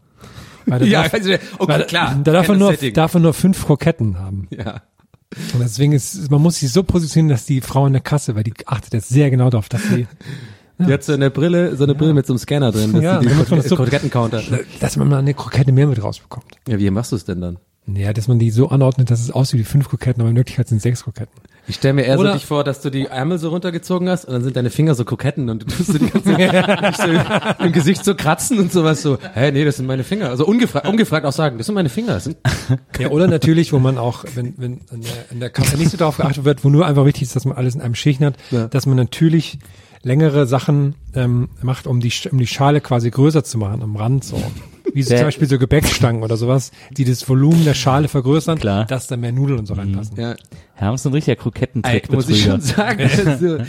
[0.66, 2.20] Da darf, also, okay, klar.
[2.24, 2.94] Da darf das nur, Setting.
[2.94, 4.48] darf er nur fünf Kroketten haben.
[4.52, 4.82] ja.
[5.54, 8.44] Und deswegen ist, man muss sich so positionieren, dass die Frau in der Kasse, weil
[8.44, 10.08] die achtet jetzt sehr genau darauf, dass sie,
[10.88, 13.20] Die hat so eine Brille, so eine Brille mit so einem Scanner drin, dass Ja,
[13.20, 14.42] die das so- Kroketten-Counter.
[14.80, 16.46] dass man mal eine Krokette mehr mit rausbekommt.
[16.68, 17.58] Ja, wie machst du es denn dann?
[17.86, 20.70] Ja, dass man die so anordnet, dass es aussieht wie fünf Kroketten, aber in Wirklichkeit
[20.70, 21.34] sind sechs Kroketten.
[21.68, 24.24] Ich stelle mir eher Oder- so dich vor, dass du die Ärmel so runtergezogen hast
[24.24, 26.34] und dann sind deine Finger so Koketten und du tust so die ganze
[26.94, 30.30] Zeit im Gesicht so kratzen und sowas so, hä, nee, das sind meine Finger.
[30.30, 32.20] Also ungefragt, ungefragt auch sagen, das sind meine Finger.
[32.22, 32.38] Sind,
[33.00, 35.98] Ja, oder natürlich, wo man auch, wenn, wenn an der, an der Karte nicht so
[35.98, 38.36] darauf geachtet wird, wo nur einfach wichtig ist, dass man alles in einem Schichten hat,
[38.52, 38.68] Ja.
[38.68, 39.60] dass man natürlich
[40.04, 43.96] längere Sachen ähm, macht, um die, Sch- um die Schale quasi größer zu machen am
[43.96, 44.42] Rand so.
[44.94, 48.86] Wie so zum Beispiel so Gebäckstangen oder sowas, die das Volumen der Schale vergrößern, Klar.
[48.86, 50.18] dass da mehr Nudeln und so reinpassen.
[50.20, 50.36] ja,
[50.76, 53.10] Herm ist ein richtiger Krokettentrick muss ich schon sagen.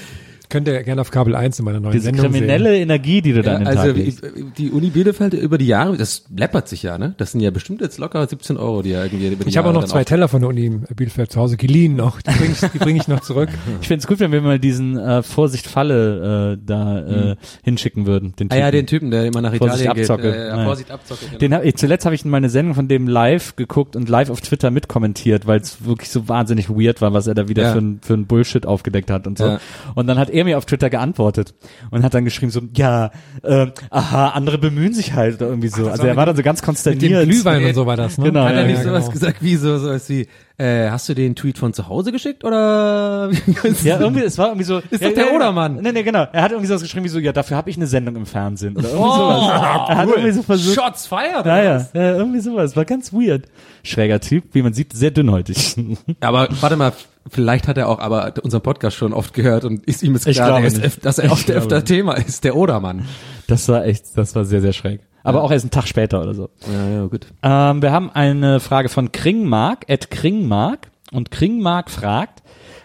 [0.54, 3.32] Also, Könnt ihr gerne auf Kabel 1 in meiner neuen Diese Sendung kriminelle Energie, die
[3.32, 4.22] du da ja, an den also Tag legst.
[4.58, 7.14] die Uni Bielefeld über die Jahre, das läppert sich ja, ne?
[7.18, 9.50] Das sind ja bestimmt jetzt locker 17 Euro, die ja irgendwie über die.
[9.50, 12.20] Ich habe auch noch zwei Teller von der Uni Bielefeld zu Hause geliehen noch.
[12.22, 13.48] Die bringe ich, die bring ich noch zurück.
[13.80, 18.34] Ich find's gut, wenn wir mal diesen äh, Vorsicht Falle äh, da äh, hinschicken würden.
[18.38, 18.76] Den Ah ja, Typen.
[18.78, 20.10] den Typen, der immer nach Vorsicht, Italien geht.
[20.10, 20.34] Abzocke.
[20.34, 20.64] Äh, ja, Naja.
[20.66, 21.24] Vorsicht, Abzocke.
[21.26, 21.38] Genau.
[21.38, 24.40] Den hab, ich, zuletzt habe ich meine Sendung von dem live geguckt und live auf
[24.40, 27.72] Twitter mitkommentiert, weil es wirklich so wahnsinnig weird war, was er da wieder Ja.
[27.72, 29.44] für, ein, für ein Bullshit aufgedeckt hat und so.
[29.46, 29.60] Ja.
[29.94, 31.54] Und dann hat er mir auf Twitter geantwortet
[31.90, 33.10] und hat dann geschrieben so, ja,
[33.42, 35.84] äh, aha, andere bemühen sich halt oder irgendwie so.
[35.84, 37.22] das also er war mit- dann so ganz Mit konsterniert.
[37.22, 38.24] dem Glühwein und so war das, ne?
[38.26, 39.12] Genau, Hat er ja, nicht ja, sowas genau.
[39.12, 43.30] gesagt wie so, sowas wie, äh, hast du den Tweet von zu Hause geschickt oder?
[43.82, 44.78] Ja, irgendwie, es war irgendwie so.
[44.90, 45.76] Ist ja, doch der ja, Odermann.
[45.76, 46.26] Nee, nee, genau.
[46.32, 48.76] Er hat irgendwie sowas geschrieben wie so, ja, dafür habe ich eine Sendung im Fernsehen.
[48.76, 49.88] Oder irgendwie Oh, sowas.
[49.88, 50.74] Er hat irgendwie so versucht.
[50.74, 51.46] Shots fired.
[51.46, 52.76] Ja, ja, ja, irgendwie sowas.
[52.76, 53.46] War ganz weird.
[53.82, 55.76] Schräger Typ, wie man sieht, sehr dünnhäutig.
[56.20, 56.92] Aber warte mal,
[57.28, 60.60] vielleicht hat er auch aber unseren Podcast schon oft gehört und ist ihm jetzt klar,
[61.02, 61.84] dass er oft öfter.
[61.84, 63.06] Thema ist, der Odermann.
[63.46, 65.00] Das war echt, das war sehr, sehr schräg.
[65.24, 66.50] Aber auch erst einen Tag später oder so.
[66.70, 67.26] Ja, ja, gut.
[67.42, 70.90] Ähm, wir haben eine Frage von Kringmark, at Kringmark.
[71.12, 72.42] Und Kringmark fragt,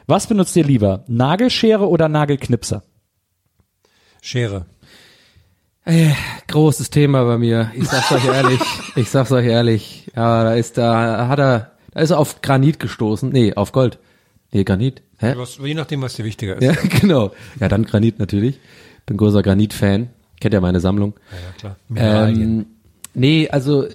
[0.08, 1.04] was benutzt ihr lieber?
[1.08, 2.84] Nagelschere oder Nagelknipser?
[4.22, 4.66] Schere.
[5.86, 6.12] Äh,
[6.48, 7.72] großes Thema bei mir.
[7.76, 8.60] Ich sag's euch ehrlich.
[8.96, 10.10] Ich sag's euch ehrlich.
[10.16, 13.30] Ja, da ist da hat er, da ist er auf Granit gestoßen.
[13.30, 14.00] Nee, auf Gold.
[14.52, 15.02] Nee, Granit.
[15.18, 15.34] Hä?
[15.36, 16.64] Was, je nachdem, was dir wichtiger ist.
[16.64, 17.32] Ja, genau.
[17.60, 18.60] Ja, dann Granit natürlich.
[19.06, 20.10] Bin großer Granit-Fan.
[20.40, 21.14] Kennt ja meine Sammlung.
[21.32, 21.76] Ja, ja, klar.
[21.90, 22.60] Mineralien.
[22.60, 22.66] Ähm,
[23.14, 23.86] nee, also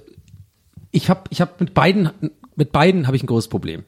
[0.90, 2.10] ich habe ich hab mit beiden
[2.56, 3.84] mit beiden habe ich ein großes Problem.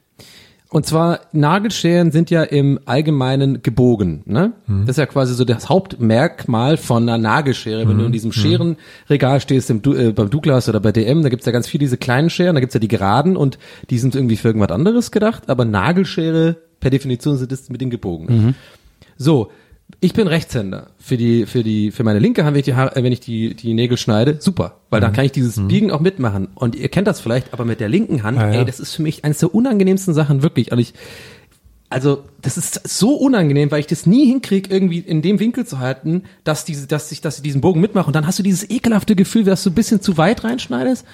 [0.69, 4.53] Und zwar Nagelscheren sind ja im Allgemeinen gebogen, ne?
[4.67, 7.89] Das ist ja quasi so das Hauptmerkmal von einer Nagelschere.
[7.89, 11.29] Wenn du in diesem Scherenregal stehst im du äh, beim Douglas oder bei DM, da
[11.29, 13.59] gibt's ja ganz viele diese kleinen Scheren, da gibt's ja die geraden und
[13.91, 17.91] die sind irgendwie für irgendwas anderes gedacht, aber Nagelschere per Definition sind es mit den
[17.91, 18.57] gebogenen.
[19.17, 19.53] So,
[20.01, 20.89] ich bin Rechtshänder.
[20.99, 23.21] Für die, für die, für meine linke Hand, wenn ich die, Haare, äh, wenn ich
[23.21, 24.81] die, die Nägel schneide, super.
[24.91, 26.49] Weil dann kann ich dieses Biegen auch mitmachen.
[26.55, 28.61] Und ihr kennt das vielleicht, aber mit der linken Hand, Ah, ja.
[28.61, 30.73] ey, das ist für mich eines der unangenehmsten Sachen, wirklich.
[30.73, 30.95] Und ich,
[31.89, 35.79] also, das ist so unangenehm, weil ich das nie hinkriege, irgendwie in dem Winkel zu
[35.79, 38.09] halten, dass diese, dass ich, dass ich diesen Bogen mitmache.
[38.09, 41.07] Und dann hast du dieses ekelhafte Gefühl, dass du ein bisschen zu weit reinschneidest.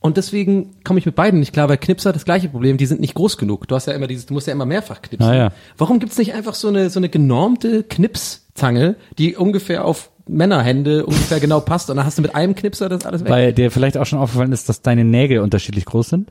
[0.00, 3.00] Und deswegen komme ich mit beiden nicht klar, weil Knipser das gleiche Problem, die sind
[3.00, 3.66] nicht groß genug.
[3.66, 5.28] Du hast ja immer dieses, du musst ja immer mehrfach knipsen.
[5.28, 5.48] Ah, ja.
[5.76, 11.40] Warum gibt's nicht einfach so eine, so eine genormte Knipszange, die ungefähr auf Männerhände ungefähr
[11.40, 13.30] genau passt und dann hast du mit einem Knipser das alles weg?
[13.30, 16.30] Weil dir vielleicht auch schon aufgefallen ist, dass deine Nägel unterschiedlich groß sind?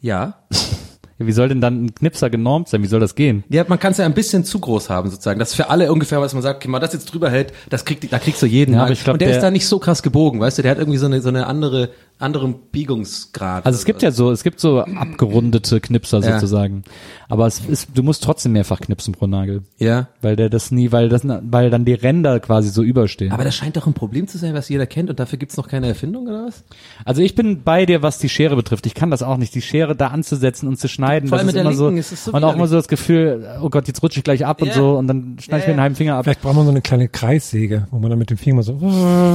[0.00, 0.34] ja.
[1.18, 2.82] Ja, wie soll denn dann ein Knipser genormt sein?
[2.82, 3.42] Wie soll das gehen?
[3.48, 5.38] Ja, man kann es ja ein bisschen zu groß haben, sozusagen.
[5.38, 7.86] Das ist für alle ungefähr, was man sagt, okay, mal das jetzt drüber hält, das
[7.86, 8.74] kriegt, da kriegst du jeden.
[8.74, 10.62] Ja, aber ich glaub, und der, der- ist da nicht so krass gebogen, weißt du,
[10.62, 13.66] der hat irgendwie so eine, so eine andere, anderen Biegungsgrad.
[13.66, 16.34] Also es gibt ja so, es gibt so abgerundete Knipser Ja.
[16.34, 16.82] sozusagen.
[17.28, 19.62] Aber es ist, du musst trotzdem mehrfach knipsen pro Nagel.
[19.78, 20.08] Ja.
[20.22, 23.32] Weil der das nie, weil das, weil dann die Ränder quasi so überstehen.
[23.32, 25.68] Aber das scheint doch ein Problem zu sein, was jeder kennt und dafür gibt's noch
[25.68, 26.64] keine Erfindung, oder was?
[27.04, 28.86] Also ich bin bei dir, was die Schere betrifft.
[28.86, 31.28] Ich kann das auch nicht, die Schere da anzusetzen und zu schneiden.
[31.28, 32.68] Vor das allem ist mit der immer so, linken ist es so und auch immer
[32.68, 34.74] so das Gefühl, oh Gott, jetzt rutsche ich gleich ab und Ja.
[34.74, 35.82] so und dann schneide ich mir Ja, einen ja.
[35.82, 36.24] halben Finger ab.
[36.24, 38.78] Vielleicht braucht man so eine kleine Kreissäge, wo man dann mit dem Finger so.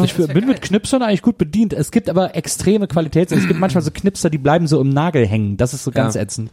[0.05, 1.73] Ich bin mit Knipsern eigentlich gut bedient.
[1.73, 2.35] Es gibt aber
[2.71, 3.31] extreme Qualitäts.
[3.31, 5.57] Es gibt manchmal so Knipser, die bleiben so im Nagel hängen.
[5.57, 6.21] Das ist so ganz Ja.
[6.21, 6.51] ätzend.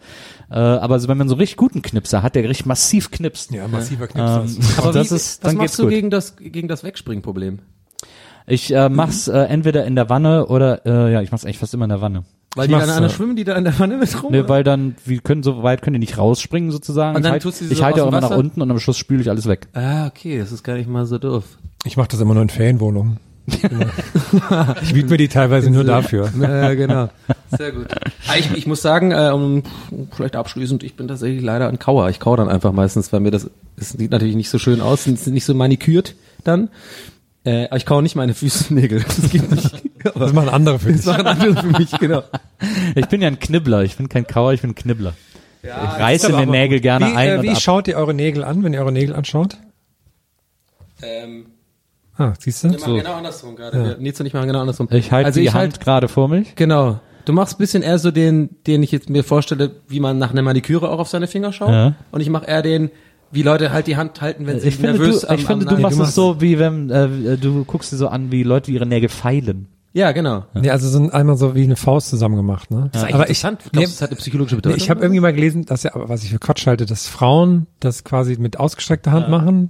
[0.51, 3.51] Äh, aber so, wenn man so richtig guten Knipser hat, der richtig massiv knipst.
[3.53, 4.45] Ja, massiver Knipser.
[4.47, 5.91] Ähm, Aber das wie, ist, was dann machst du gut.
[5.91, 7.61] gegen das, gegen das Wegspringproblem?
[8.47, 11.75] Ich äh, mach's äh, entweder in der Wanne oder äh, ja, ich mach's eigentlich fast
[11.75, 12.25] immer in der Wanne.
[12.57, 13.15] Weil Ich die dann einer so.
[13.17, 14.33] schwimmen, die da in der Wanne mit rum?
[14.33, 14.49] Nee, oder?
[14.49, 17.15] weil dann, wir können so weit können die nicht rausspringen sozusagen.
[17.17, 18.71] Und dann ich halt- tust du sie ich so halte auch immer nach unten und
[18.71, 19.69] am Schluss spüle ich alles weg.
[19.75, 21.45] ah, okay, das ist gar nicht mal so doof.
[21.85, 23.19] Ich mache das immer nur in Ferienwohnungen.
[23.63, 23.87] Genau.
[24.83, 26.31] ich biete mir die teilweise nur dafür.
[26.41, 27.09] Ja, genau.
[27.57, 27.87] Sehr gut.
[28.27, 29.63] Ah, Ich, ich muss sagen, äh, um,
[30.15, 32.09] vielleicht abschließend, ich bin tatsächlich leider ein Kauer.
[32.11, 35.07] Ich kau dann einfach meistens, weil mir das, es sieht natürlich nicht so schön aus,
[35.07, 36.69] es sind nicht so manikürt dann.
[37.45, 39.05] Äh, ich kau nicht meine Füßennägel.
[39.05, 39.83] Das geht nicht.
[40.15, 41.07] Das machen andere für das dich.
[41.07, 42.23] machen andere für mich, genau.
[42.95, 43.83] Ich bin ja ein Knibbler.
[43.83, 45.15] Ich bin kein Kauer, ich bin ein Knibbler.
[45.63, 47.61] ich reiße mir Nägel gerne wie, ein Äh, und wie ab.
[47.61, 49.57] schaut ihr eure Nägel an, wenn ihr eure Nägel anschaut?
[51.03, 51.47] Ähm,
[52.19, 52.71] Ah, siehst du?
[52.71, 53.85] wir machen genau andersrum gerade.
[53.85, 54.89] Wir, Nils und ich machen genau andersrum.
[54.91, 56.55] Ich halte also die ich Hand halt, gerade vor mich.
[56.57, 57.01] genau.
[57.25, 60.31] Du machst ein bisschen eher so den, den ich jetzt mir vorstelle, wie man nach
[60.31, 61.69] einer Maniküre auch auf seine Finger schaut.
[61.69, 61.95] Ja.
[62.11, 62.91] Und ich mache eher den,
[63.31, 65.69] wie Leute halt die Hand halten, wenn sie Ich finde, nervös du, am, ich finde,
[65.69, 68.43] am du machst Nagel- es so, wie wenn äh, du guckst dir so an, wie
[68.45, 69.69] Leute ihre Nägel feilen.
[69.93, 70.45] Ja, genau.
[70.55, 72.89] Nee, also sind einmal so wie eine Faust zusammen gemacht, ne?
[72.93, 73.59] Das ist eigentlich aber ich, interessant.
[73.61, 74.83] Glaubst nee, du, das hat eine psychologische nee, Bedeutung?
[74.83, 78.05] ich habe irgendwie mal gelesen, dass ja, was ich für Quatsch halte, dass Frauen das
[78.05, 79.69] quasi mit ausgestreckter Hand machen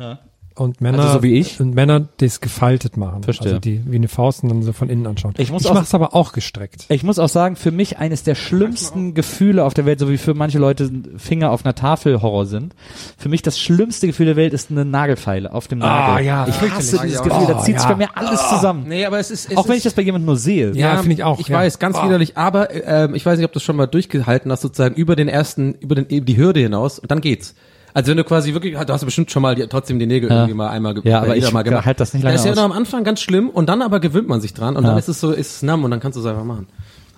[0.61, 1.61] und Männer Also so wie ich?
[1.61, 3.23] und Männer das gefaltet machen.
[3.23, 3.49] Verstehe.
[3.49, 5.35] Also die wie eine Faust und dann so von innen anschauen.
[5.39, 6.87] Ich muss ich auch- mach's aber auch gestreckt.
[6.89, 10.19] Ich muss auch sagen, für mich eines der schlimmsten Gefühle auf der Welt, so wie
[10.19, 12.75] für manche Leute Finger auf einer Tafel Horror sind.
[13.17, 16.17] Für mich das schlimmste Gefühl der Welt ist eine Nagelfeile auf dem Nagel.
[16.17, 17.95] Ah, ja, ich hasse dieses Ja, Gefühl, da oh, zieht sich ja.
[17.95, 18.85] bei mir alles zusammen.
[18.89, 20.73] Nee, aber es ist, es auch wenn ist, ich das bei jemandem nur sehe.
[20.75, 21.59] Ja, finde ich auch, Ich ja.
[21.59, 22.05] weiß, ganz Oh.
[22.05, 25.17] widerlich, aber ähm, ich weiß nicht, ob du das schon mal durchgehalten hast, sozusagen über
[25.17, 27.55] den ersten, über den eben die Hürde hinaus und dann geht's.
[27.99, 30.55] Also wenn du quasi wirklich, du hast bestimmt schon mal die, trotzdem die Nägel irgendwie
[30.55, 31.85] mal einmal ge- Ja, aber ich mal gemacht.
[31.85, 33.99] halt das nicht lange Das ist ja noch am Anfang ganz schlimm und dann aber
[33.99, 34.91] gewöhnt man sich dran und Ja.
[34.91, 36.69] dann ist es so, ist es numb und dann kannst du es einfach machen.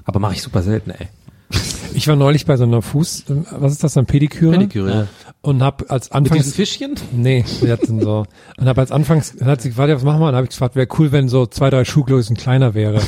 [0.07, 1.09] Aber mache ich super selten, ey.
[1.93, 3.25] Ich war neulich bei so einer Fuß,
[3.59, 4.53] was ist das, eine Pediküre?
[4.53, 5.07] Pediküre, ja.
[5.43, 6.95] Und hab als Mit Anfangs diesen Fischchen?
[7.13, 8.25] Nee, wir hatten so.
[8.57, 10.29] Und habe als Anfangs, dann hat sie gefragt, ja, was machen wir?
[10.29, 13.01] Und habe ich gefragt, wäre cool, wenn so zwei, drei Schuhgrößen kleiner wäre.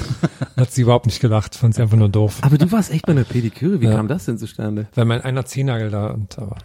[0.57, 2.39] Dann hat sie überhaupt nicht gelacht, fand sie einfach nur doof.
[2.43, 3.95] Aber du warst echt bei einer Pediküre, wie Ja.
[3.95, 4.89] kam das denn zustande?
[4.97, 6.57] Weil mein einer Zehennagel da und aber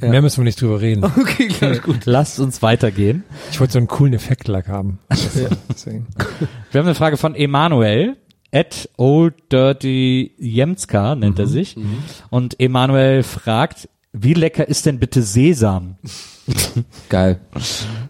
[0.00, 1.04] mehr müssen wir nicht drüber reden.
[1.20, 2.06] Okay, klar, gut.
[2.06, 3.24] Lasst uns weitergehen.
[3.50, 4.98] Ich wollte so einen coolen Effektlack haben.
[5.68, 6.06] Deswegen.
[6.70, 8.16] Wir haben eine Frage von Emanuel.
[8.54, 11.74] At Old Dirty Jemska nennt Mhm, er sich.
[12.28, 15.96] Und Emanuel fragt, wie lecker ist denn bitte Sesam?
[17.08, 17.38] Geil.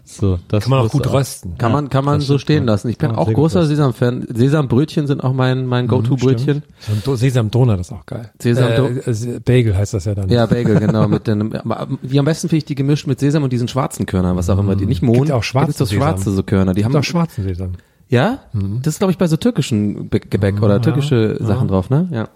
[0.03, 1.57] So, das Kann man auch gut rösten.
[1.57, 2.89] Kann man, kann man so stehen lassen.
[2.89, 3.65] Ich bin Ja, auch großer.
[3.65, 4.27] Sesam-Fan.
[4.33, 6.63] Sesambrötchen sind auch mein, mein Go-To-Brötchen.
[6.79, 8.31] So ein Do Sesam-Donut ist auch geil.
[8.41, 8.69] Sesam-
[9.05, 10.29] äh, äh, Bagel heißt das ja dann.
[10.29, 11.07] Ja, Bagel, genau.
[11.07, 11.53] Mit den,
[12.01, 14.57] wie am besten finde ich die gemischt mit Sesam und diesen schwarzen Körnern, was auch
[14.57, 14.75] immer.
[14.75, 15.15] Die nicht Mohn.
[15.25, 16.73] Gibt auch gibt's doch schwarze so Körner.
[16.73, 17.73] Die haben Gibt auch schwarzen Sesam.
[18.09, 18.39] Ja?
[18.81, 22.07] Das ist, glaube ich, bei so türkischen Gebäck oder türkische Sachen drauf, ne?
[22.11, 22.29] Ja.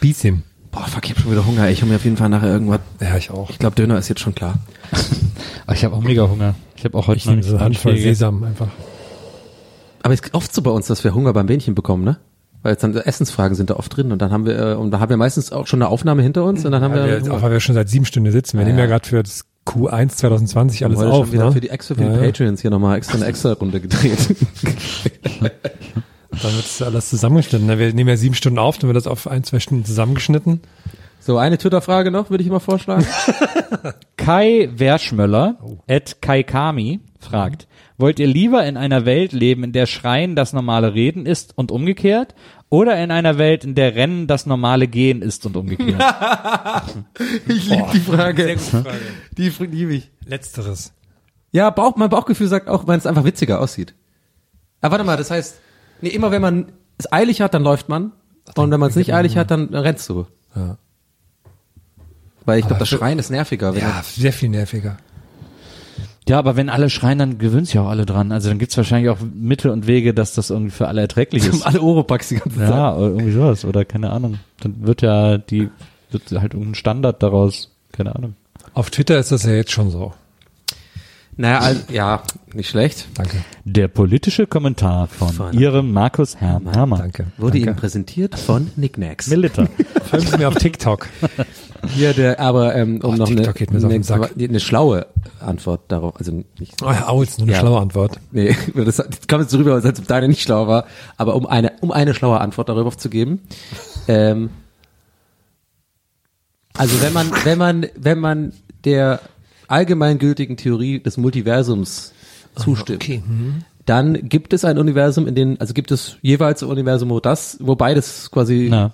[0.00, 0.42] Bisim.
[0.72, 1.68] Boah, fuck, ich hab schon wieder Hunger.
[1.68, 2.80] Ich habe mir auf jeden Fall nachher irgendwas.
[3.00, 3.50] Ja, ich auch.
[3.50, 4.54] Ich glaube, Döner ist jetzt schon klar.
[5.66, 6.54] Aber ich habe auch mega Hunger.
[6.76, 7.96] Ich habe auch heute Ich nehme so eine Handvoll.
[7.96, 8.68] Sesam einfach.
[10.02, 12.18] Aber es ist oft so bei uns, dass wir Hunger beim Bähnchen bekommen, ne?
[12.62, 15.00] Weil jetzt dann Essensfragen sind da oft drin und dann haben wir, äh, und da
[15.00, 17.32] haben wir meistens auch schon eine Aufnahme hinter uns und dann haben Ja, wir, wir,
[17.34, 18.58] auch weil wir schon seit sieben Stunden sitzen.
[18.58, 18.90] Wir Ja, nehmen ja ja.
[18.90, 21.24] gerade für das Q1 2020 alles heute auf.
[21.26, 21.52] schon wieder ne?
[21.52, 22.18] für die extra für die.
[22.18, 24.18] Patreons hier nochmal extra eine extra Runde gedreht.
[26.30, 27.68] Dann wird das alles zusammengeschnitten.
[27.78, 30.60] Wir nehmen ja sieben Stunden auf, dann wird das auf ein, zwei Stunden zusammengeschnitten.
[31.18, 33.06] so, eine Twitter-Frage noch, würde ich mal vorschlagen.
[34.16, 37.66] Kai Werschmöller, at Kai Kami, fragt,
[37.98, 41.70] wollt ihr lieber in einer Welt leben, in der Schreien das normale Reden ist und
[41.70, 42.34] umgekehrt,
[42.70, 46.02] oder in einer Welt, in der Rennen das normale Gehen ist und umgekehrt?
[47.48, 48.56] Ich liebe die Frage.
[49.36, 50.10] Die liebe ich.
[50.24, 50.92] Letzteres.
[51.52, 53.94] Ja, Bauch, mein Bauchgefühl sagt auch, wenn es einfach witziger aussieht.
[54.80, 55.60] Aber warte mal, das heißt,
[56.02, 56.66] nee, immer wenn man
[56.98, 58.12] es eilig hat, dann läuft man.
[58.56, 60.26] Und wenn man es nicht eilig hat, dann rennst du.
[60.56, 60.76] Ja.
[62.44, 63.74] Weil ich glaube, das Schreien ist nerviger.
[63.74, 64.96] Wenn Ja, sehr viel nerviger.
[66.28, 68.32] ja, aber wenn alle schreien, dann gewöhnen sich auch alle dran.
[68.32, 71.64] Also dann gibt's wahrscheinlich auch Mittel und Wege, dass das irgendwie für alle erträglich ist.
[71.66, 72.70] alle Oropax die ganze Zeit.
[72.70, 73.64] Ja, oder irgendwie sowas.
[73.64, 74.38] Oder keine Ahnung.
[74.60, 75.70] Dann wird ja die,
[76.10, 77.70] wird halt irgendein Standard daraus.
[77.92, 78.34] Keine Ahnung.
[78.74, 80.12] Auf Twitter ist das ja jetzt schon so.
[81.40, 82.22] Naja, also, ja,
[82.52, 83.08] nicht schlecht.
[83.14, 83.38] Danke.
[83.64, 86.98] Der politische Kommentar von, Von- Ihrem Markus Herr Hermann.
[87.00, 87.26] Danke.
[87.38, 87.70] Wurde Danke.
[87.70, 89.28] Ihnen präsentiert von Knickknacks.
[89.28, 89.66] Militer.
[90.10, 91.08] Folgen Sie mir auf TikTok.
[91.94, 94.32] Hier der, aber ähm, um Oh, noch eine, TikTok eine, Sack.
[94.38, 95.06] eine schlaue
[95.40, 97.60] Antwort darauf, also nicht, Oh ja, Auls, nur eine Ja.
[97.60, 98.20] schlaue Antwort.
[98.32, 100.84] nee, das, das kam jetzt so rüber, als ob deine nicht schlau war,
[101.16, 103.40] aber um eine, um eine schlaue Antwort darüber zu geben,
[104.08, 104.50] ähm,
[106.76, 108.52] also wenn man, wenn man, wenn man
[108.84, 109.20] der
[109.70, 112.12] allgemeingültigen Theorie des Multiversums
[112.56, 113.22] zustimmt, okay.
[113.86, 117.58] dann gibt es ein Universum, in dem, also gibt es jeweils ein Universum, wo das,
[117.60, 118.92] wo beides quasi Na.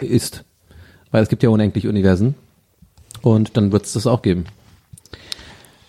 [0.00, 0.44] ist.
[1.10, 2.34] Weil es gibt ja unendlich Universen.
[3.22, 4.44] Und dann wird es das auch geben.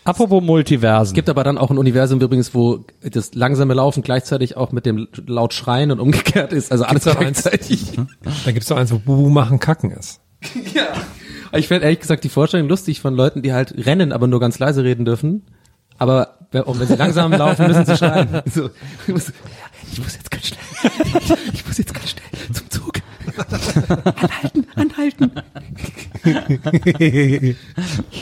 [0.04, 1.12] Apropos Multiversen.
[1.12, 4.88] Es gibt aber dann auch ein Universum übrigens, wo das langsame Laufen gleichzeitig auch mit
[4.88, 6.72] dem laut Schreien und umgekehrt ist.
[6.72, 7.44] Also alles Gibt's auch eins?
[7.44, 8.00] gleichzeitig.
[8.46, 10.20] Da gibt's doch eins, wo Bubu machen Kacken ist.
[10.74, 10.88] ja.
[11.54, 14.60] Ich finde ehrlich gesagt die Vorstellung lustig von Leuten, die halt rennen, aber nur ganz
[14.60, 15.44] leise reden dürfen.
[15.98, 18.42] Aber wenn, und wenn sie langsam laufen, müssen sie schreien.
[18.52, 18.70] So,
[19.08, 19.32] ich, muss,
[19.92, 20.60] ich muss jetzt ganz schnell.
[21.54, 22.92] Ich muss jetzt ganz schnell zum Zug.
[24.16, 25.32] Anhalten, anhalten.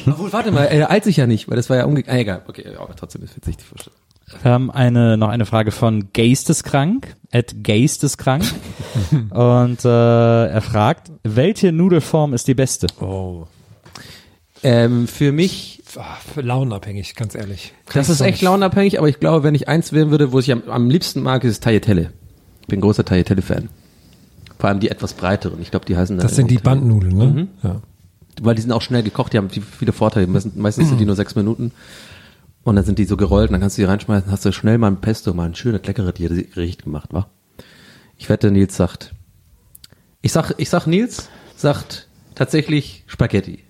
[0.06, 2.16] Obwohl, warte mal, er eilt sich ja nicht, weil das war ja umgekehrt.
[2.16, 3.98] Ah, egal, okay, aber trotzdem ist witzig die Vorstellung.
[4.42, 8.44] Wir haben eine, noch eine Frage von Geisteskrank, at Geisteskrank.
[9.30, 12.88] Und äh, er fragt, welche Nudelform ist die beste?
[13.02, 13.46] Oh.
[14.64, 17.74] Ähm, für mich Ah, für launenabhängig, ganz ehrlich.
[17.92, 20.62] Das ist echt launenabhängig, aber ich glaube, wenn ich eins wählen würde, wo ich am,
[20.68, 22.12] am liebsten mag, ist Tagliatelle.
[22.62, 23.70] Ich bin großer Tagliatelle-Fan.
[24.60, 25.60] Vor allem die etwas breiteren.
[25.64, 27.26] Ich glaube, die heißen dann Das sind die Bandnudeln, ne?
[27.26, 27.48] Mhm.
[27.64, 27.82] Ja.
[28.42, 30.28] Weil die sind auch schnell gekocht, die haben viel- viele Vorteile.
[30.28, 31.72] Meistens, meistens sind die nur sechs Minuten.
[32.64, 34.78] Und dann sind die so gerollt und dann kannst du die reinschmeißen, hast du schnell
[34.78, 37.28] mal ein Pesto, mal ein schönes, leckeres Gericht gemacht, wa?
[38.20, 39.14] Ich wette, Nils sagt,
[40.22, 43.64] ich sag, ich sag Nils, sagt tatsächlich Spaghetti.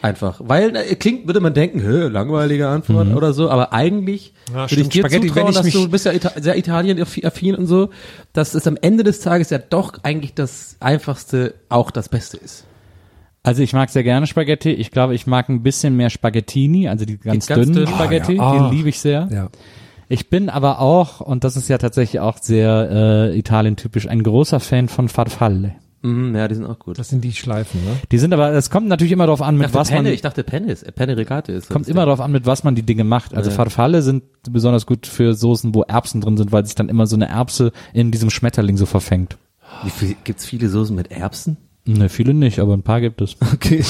[0.00, 0.40] Einfach.
[0.42, 1.78] Weil, äh, klingt, würde man denken,
[2.10, 5.64] langweilige Antwort oder so, aber eigentlich Ja, würde ich dir Spaghetti, zutrauen, wenn ich dass
[5.64, 7.90] mich- du bist ja Ita sehr Italien-affin und so,
[8.32, 12.64] dass es am Ende des Tages ja doch eigentlich das Einfachste auch das Beste ist.
[13.44, 14.70] Also ich mag sehr gerne Spaghetti.
[14.70, 17.88] Ich glaube, ich mag ein bisschen mehr Spaghettini, also die ganz, ganz dünnen dünnen.
[17.88, 18.60] Spaghetti, Ah, ja.
[18.62, 18.70] Ah.
[18.70, 19.28] die liebe ich sehr.
[19.32, 19.48] ja.
[20.08, 22.88] Ich bin aber auch, und das ist ja tatsächlich auch sehr
[23.32, 25.74] äh, Italien-typisch, ein großer Fan von Farfalle.
[26.02, 26.98] Mhm, ja, die sind auch gut.
[26.98, 27.96] Das sind die Schleifen, ne?
[28.10, 30.42] Die sind aber, es kommt natürlich immer darauf an, mit was Penne, man, ich dachte
[30.42, 31.70] Penne ist, äh, Penne Rigate ist.
[31.70, 33.34] kommt immer darauf an, mit was man die Dinge macht.
[33.34, 33.56] Also Ja.
[33.56, 37.14] Farfalle sind besonders gut für Soßen, wo Erbsen drin sind, weil sich dann immer so
[37.14, 39.38] eine Erbse in diesem Schmetterling so verfängt.
[39.84, 41.56] Wie viel, gibt's viele Soßen mit Erbsen?
[41.84, 43.36] Ne, viele nicht, aber ein paar gibt es.
[43.52, 43.84] Okay.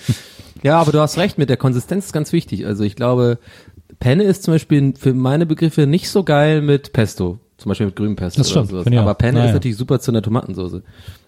[0.62, 2.66] ja, aber du hast recht, mit der Konsistenz ist ganz wichtig.
[2.66, 3.38] Also ich glaube,
[4.00, 7.38] Penne ist zum Beispiel für meine Begriffe nicht so geil mit Pesto.
[7.56, 8.84] Zum Beispiel mit grünem Pesto Das oder stimmt, sowas.
[8.84, 9.14] finde ich Aber.
[9.14, 9.46] Penne Naja.
[9.48, 10.80] ist natürlich super zu einer Tomatensauce.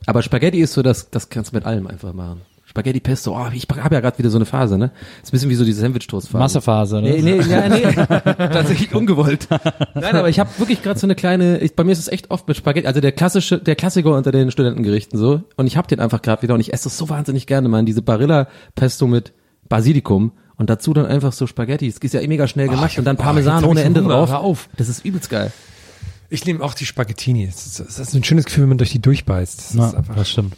[0.06, 2.42] Aber Spaghetti ist so, das, das kannst du mit allem einfach machen.
[2.64, 4.92] Spaghetti Pesto, oh, ich habe ja gerade wieder so eine Phase, ne?
[5.24, 6.38] Ist ein bisschen wie so diese Sandwich-Toast-Phase.
[6.38, 7.10] Massephase, ne?
[7.10, 7.82] Nee, nee, ja, nee,
[8.36, 9.48] tatsächlich ungewollt.
[9.94, 12.30] Nein, aber ich habe wirklich gerade so eine kleine, ich, bei mir ist es echt
[12.30, 15.42] oft mit Spaghetti, also der klassische, der Klassiker unter den Studentengerichten so.
[15.56, 17.86] Und ich habe den einfach gerade wieder und ich esse das so wahnsinnig gerne, man.
[17.86, 19.32] Diese Barilla Pesto mit
[19.68, 21.88] Basilikum und dazu dann einfach so Spaghetti.
[21.88, 23.82] Es ist ja eh mega schnell gemacht ich und dann hab- oh, Parmesan hab ohne
[23.82, 24.14] Ende Hunger.
[24.14, 24.28] drauf.
[24.30, 24.68] Hör auf.
[24.76, 25.50] Das ist übelst geil.
[26.28, 27.46] Ich nehme auch die Spaghettini.
[27.46, 29.58] Das ist, das ist ein schönes Gefühl, wenn man durch die durchbeißt.
[29.58, 30.54] Das Ja, ist einfach das stimmt.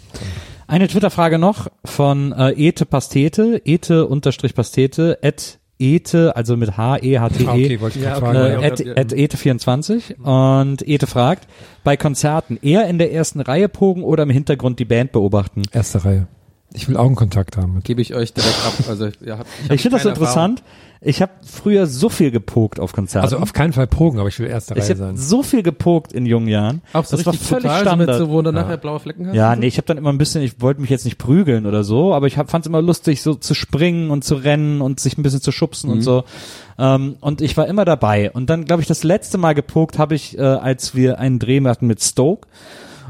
[0.66, 7.46] Eine Twitter-Frage noch von äh, Ete Pastete, Ete unterstrich Pastete, at Ete, also mit H-E-H-T-E.
[7.46, 8.20] Ah, okay, wollte ich Ja, okay.
[8.20, 8.62] fragen.
[8.62, 11.46] Äh, at, at Ete24 und Ete fragt,
[11.84, 15.62] bei Konzerten eher in der ersten Reihe pogen oder im Hintergrund die Band beobachten?
[15.72, 16.26] Erste Reihe.
[16.74, 17.84] Ich will Augenkontakt haben mit.
[17.84, 18.74] Gebe ich euch direkt ab.
[18.88, 20.62] Also, ja, hab, Ich, hab finde das so interessant.
[21.04, 23.24] Ich habe früher so viel gepokt auf Konzerten.
[23.24, 25.16] Also auf keinen Fall Pogen, aber ich will erste ich Reihe habe sein.
[25.16, 26.80] so viel gepokt in jungen Jahren.
[26.92, 28.08] Auch so das war richtig völlig brutal, Standard.
[28.14, 29.34] So mit so, wo du nachher blaue Flecken hast.
[29.34, 31.82] Ja, nee, ich habe dann immer ein bisschen, ich wollte mich jetzt nicht prügeln oder
[31.82, 35.18] so, aber ich fand es immer lustig, so zu springen und zu rennen und sich
[35.18, 36.22] ein bisschen zu schubsen und so.
[36.78, 38.30] Ähm, und ich war immer dabei.
[38.30, 41.60] Und dann, glaube ich, das letzte Mal gepokt habe ich, äh, als wir einen Dreh
[41.64, 42.46] hatten mit Stoke.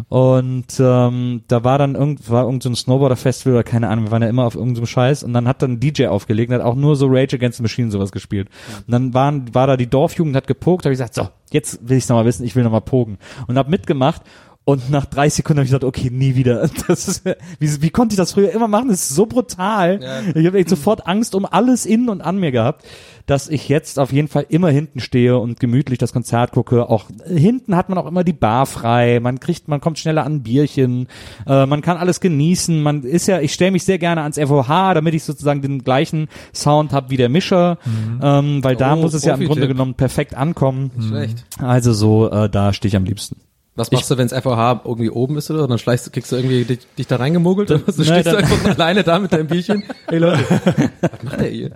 [0.08, 4.10] Und ähm, da war dann irgend, war irgend so ein Snowboarder-Festival oder keine Ahnung, wir
[4.10, 6.64] waren ja immer auf irgendeinem Scheiß und dann hat dann ein DJ aufgelegt und hat
[6.64, 8.48] auch nur so Rage Against the Machine sowas gespielt.
[8.86, 11.98] Und dann waren, war da die Dorfjugend, hat gepokt, habe ich gesagt, so, jetzt will
[11.98, 13.18] ich noch mal wissen, ich will noch mal pogen.
[13.46, 14.22] Und hab mitgemacht
[14.64, 16.68] und nach drei Sekunden habe ich gesagt, okay, nie wieder.
[16.86, 17.24] Das ist,
[17.58, 18.88] wie, wie konnte ich das früher immer machen?
[18.88, 19.98] Das ist so brutal.
[20.34, 22.84] Ich habe echt sofort Angst um alles in und an mir gehabt,
[23.26, 26.88] dass ich jetzt auf jeden Fall immer hinten stehe und gemütlich das Konzert gucke.
[26.88, 29.20] Auch hinten hat man auch immer die Bar frei.
[29.20, 31.08] Man kriegt, man kommt schneller an ein Bierchen.
[31.46, 32.82] Äh, man kann alles genießen.
[32.82, 36.28] Man ist ja, ich stelle mich sehr gerne ans FOH, damit ich sozusagen den gleichen
[36.54, 37.78] Sound habe wie der Mischer,
[38.22, 39.46] ähm, weil da Oh, muss es ja im.
[39.46, 40.90] Grunde genommen perfekt ankommen.
[41.08, 41.44] Schlecht.
[41.58, 43.36] Also so, äh, da stehe ich am liebsten.
[43.74, 45.66] Was machst du, wenn das FOH irgendwie oben ist oder?
[45.66, 47.96] Dann schleichst du, kriegst du irgendwie dich, dich da reingemogelt oder was?
[47.96, 49.82] Du Nein, stehst du dann- einfach alleine da mit deinem Bierchen.
[50.08, 50.44] Hey Leute,
[51.00, 51.70] was macht der hier?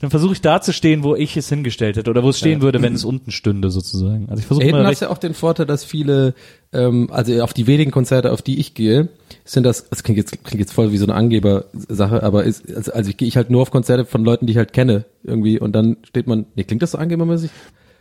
[0.00, 2.62] Dann versuche ich da zu stehen, wo ich es hingestellt hätte oder wo es stehen
[2.62, 4.28] würde, wenn es unten stünde sozusagen.
[4.30, 6.34] Also ich versuche immer hast ja auch den Vorteil, dass viele,
[6.72, 9.08] ähm, also auf die wenigen Konzerte, auf die ich gehe,
[9.44, 12.92] sind das, das klingt jetzt, klingt jetzt voll wie so eine Angebersache, aber ist, also,
[12.92, 15.58] also ich gehe ich halt nur auf Konzerte von Leuten, die ich halt kenne, irgendwie,
[15.58, 17.50] und dann steht man, nee, klingt das so angebermäßig?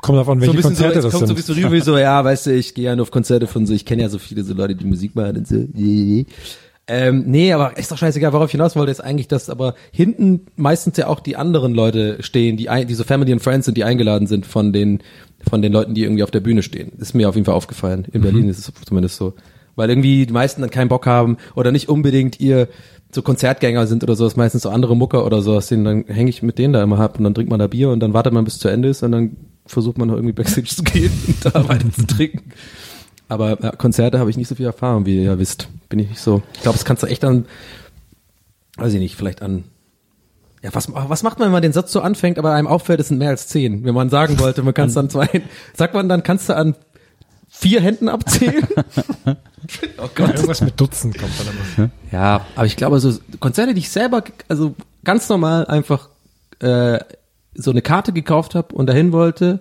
[0.01, 1.35] Kommt auf an, welche so ein bisschen Konzerte so, das kommt so sind.
[1.35, 3.65] ein bisschen rüber wie so, ja, weißt du, ich gehe ja nur auf Konzerte von
[3.65, 5.65] so, ich kenne ja so viele so Leute, die Musik machen und so.
[6.91, 10.47] Ähm, nee, aber ist doch scheißegal, worauf ich hinaus wollte, ist eigentlich, dass aber hinten
[10.55, 13.77] meistens ja auch die anderen Leute stehen, die, ein, die so Family and Friends sind,
[13.77, 15.03] die eingeladen sind von den,
[15.47, 16.93] von den Leuten, die irgendwie auf der Bühne stehen.
[16.97, 18.07] Ist mir auf jeden Fall aufgefallen.
[18.11, 19.35] In Berlin ist es zumindest so.
[19.75, 22.69] Weil irgendwie die meisten dann keinen Bock haben oder nicht unbedingt ihr
[23.11, 26.41] so Konzertgänger sind oder sowas, meistens so andere Mucker oder sowas, denen dann hänge ich
[26.41, 28.45] mit denen da immer ab und dann trinkt man da Bier und dann wartet man
[28.45, 29.37] bis zu Ende ist und dann
[29.69, 32.51] versucht man noch irgendwie Backstage zu gehen und da weiter zu trinken.
[33.27, 35.67] Aber ja, Konzerte habe ich nicht so viel Erfahrung, wie ihr ja wisst.
[35.87, 36.41] Bin ich nicht so.
[36.55, 37.45] Ich glaube, das kannst du echt an,
[38.77, 39.65] weiß ich nicht, vielleicht an.
[40.63, 43.07] Ja, was, was macht man, wenn man den Satz so anfängt, aber einem auffällt, es
[43.07, 43.85] sind mehr als zehn?
[43.85, 46.75] Wenn man sagen wollte, man kann es an zwei, sagt man dann, kannst du an
[47.47, 48.67] vier Händen abzählen?
[49.97, 50.35] oh Gott.
[50.35, 51.89] Irgendwas mit Dutzend kommt dann immer.
[52.11, 56.09] Ja, aber ich glaube, so Konzerte, die ich selber, also ganz normal einfach
[56.61, 56.99] äh,
[57.59, 59.59] so eine Karte gekauft habe und dahin wollte,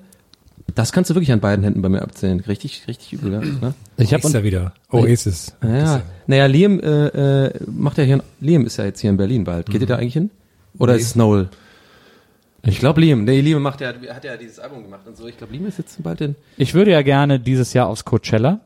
[0.74, 2.40] das kannst du wirklich an beiden Händen bei mir abzählen.
[2.40, 3.40] Richtig, richtig übel, ja.
[3.40, 3.74] Ne?
[3.96, 4.72] ich habe Ist ja wieder.
[4.90, 5.54] Oasis.
[5.62, 9.44] Ja, naja, Liam äh, äh, macht ja hier, Liam ist ja jetzt hier in Berlin
[9.44, 9.66] bald.
[9.66, 10.30] Geht ihr da eigentlich hin?
[10.78, 11.48] Oder ist es Noel?
[12.62, 13.24] Ich glaube Liam.
[13.24, 15.26] Nee, Liam macht ja, hat ja dieses Album gemacht und so.
[15.26, 16.36] Ich glaube, Liam ist jetzt bald in.
[16.56, 18.60] Ich würde ja gerne dieses Jahr aufs Coachella,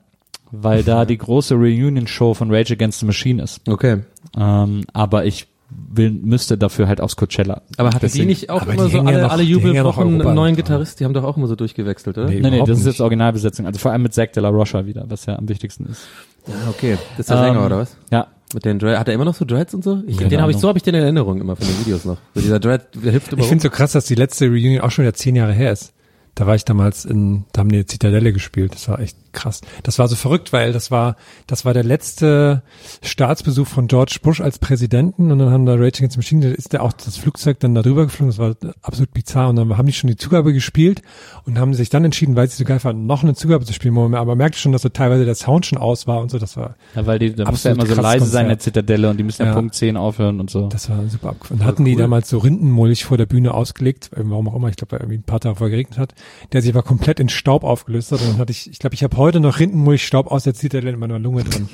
[0.50, 3.66] weil da die große Reunion-Show von Rage Against the Machine ist.
[3.68, 4.00] Okay.
[4.36, 5.46] Ähm, aber ich
[5.94, 7.62] will, müsste dafür halt aufs Coachella.
[7.76, 10.06] Aber hatten die Deswegen- nicht auch immer so hängen ja alle, noch- alle ja Jubelwochen
[10.06, 11.00] einen Europa- neuen Gitarrist?
[11.00, 12.28] Die haben doch auch immer so durchgewechselt, oder?
[12.28, 12.40] Nee.
[12.40, 12.86] Nee, nee, das ist nicht.
[12.86, 13.66] jetzt Originalbesetzung.
[13.66, 16.02] Also vor allem mit Zack de la Rocha wieder, was ja am wichtigsten ist.
[16.46, 16.96] Ja, okay.
[17.16, 17.96] Das ist der Sänger, Ähm, oder was?
[18.10, 18.26] Ja.
[18.54, 20.02] Mit den Dread, hat er immer noch so Dreads und so?
[20.06, 22.04] Ich, Keine den habe ich, so habe ich den in Erinnerung immer von den Videos
[22.04, 22.18] noch.
[22.34, 24.90] So dieser Dread, der hüpft immer Ich finde so krass, dass die letzte Reunion auch
[24.90, 25.94] schon wieder zehn Jahre her ist.
[26.34, 28.74] Da war ich damals in, da haben die Zitadelle gespielt.
[28.74, 29.60] Das war echt krass.
[29.82, 31.16] Das war so verrückt, weil das war,
[31.46, 32.62] das war der letzte
[33.02, 36.54] Staatsbesuch von George Bush als Präsidenten und dann haben da Rage Against the Machine, da
[36.54, 38.28] ist der auch das Flugzeug dann da drüber geflogen.
[38.30, 41.02] Das war absolut bizarr und dann haben die schon die Zugabe gespielt
[41.44, 43.94] und haben sich dann entschieden, weil sie so geil fanden, noch eine Zugabe zu spielen.
[43.94, 46.38] wo man Aber merkte schon, dass so teilweise der Sound schon aus war und so.
[46.38, 48.62] Das war, Ja, weil die, da muss ja immer so leise sein in der Konzert.
[48.62, 49.54] Zitadelle und die müssen ja, Ja.
[49.54, 50.68] Punkt 10 aufhören und so.
[50.68, 51.64] Das war super abgefahren.
[51.64, 55.00] Hatten die damals so Rindenmulch vor der Bühne ausgelegt, warum auch immer, ich glaube, weil
[55.00, 56.14] irgendwie ein paar Tage vorher geregnet hat,
[56.52, 58.20] der sich aber komplett in Staub aufgelöst hat.
[58.20, 60.98] Und dann hatte ich, ich glaube, ich habe heute noch Rindenmulch-Staub aus der Zitadelle in
[60.98, 61.68] meiner Lunge drin.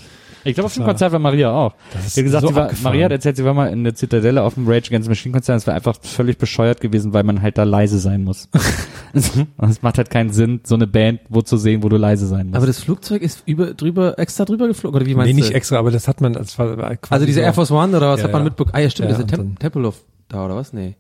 [0.45, 1.75] Ich glaube, auf dem Konzert war Maria auch.
[1.93, 2.71] Das ist Sie hat gesagt, so sie war.
[2.83, 5.33] Maria hat erzählt, sie war mal in der Zitadelle auf dem Rage Against the Machine
[5.33, 5.59] Konzert.
[5.59, 8.49] Es war einfach völlig bescheuert gewesen, weil man halt da leise sein muss.
[9.13, 12.27] Und es macht halt keinen Sinn, so eine Band wo zu sehen, wo du leise
[12.29, 12.57] sein musst.
[12.57, 15.45] Aber das Flugzeug ist über, drüber, extra drüber geflogen, oder wie meinst Nee, du?
[15.47, 17.71] nicht extra, aber das hat man, das war war quasi also diese so, Air Force
[17.73, 18.45] One oder was Ja, hat man ja.
[18.45, 18.75] mitbekommen?
[18.75, 19.97] Ah ja, stimmt, Ja, Tem dann- Tempelhof
[20.29, 20.73] da oder was?
[20.73, 20.95] Nee.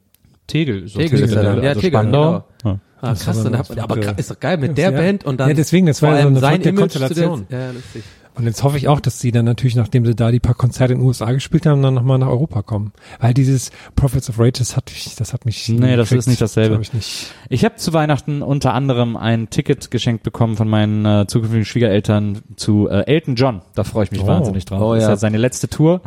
[0.48, 0.88] Tegel.
[0.88, 1.62] So Tegel ist er dann.
[1.62, 2.44] Ja, also Tegel, Spandau.
[2.62, 2.72] genau.
[2.74, 2.80] Ja.
[3.00, 4.98] Ah, Das krass, dann hat man, aber ist doch geil mit der Ja.
[4.98, 7.46] Band und dann Ja, deswegen, das war vor ja so allem eine verrückte Konstellation.
[7.48, 8.02] Der, ja, lustig.
[8.34, 10.92] Und jetzt hoffe ich auch, dass sie dann natürlich, nachdem sie da die paar Konzerte
[10.92, 12.92] in den USA gespielt haben, dann nochmal nach Europa kommen.
[13.18, 15.68] Weil dieses Prophets of Rage, das hat mich, das hat mich.
[15.68, 16.18] Nee, das gekriegt.
[16.20, 16.76] ist nicht dasselbe.
[16.76, 17.26] Das ich nicht.
[17.48, 22.42] Ich habe zu Weihnachten unter anderem ein Ticket geschenkt bekommen von meinen äh, zukünftigen Schwiegereltern
[22.54, 23.62] zu äh, Elton John.
[23.74, 24.26] Da freue ich mich Oh.
[24.28, 24.80] wahnsinnig drauf.
[24.82, 25.10] Oh, das ist ja.
[25.14, 26.00] ja seine letzte Tour.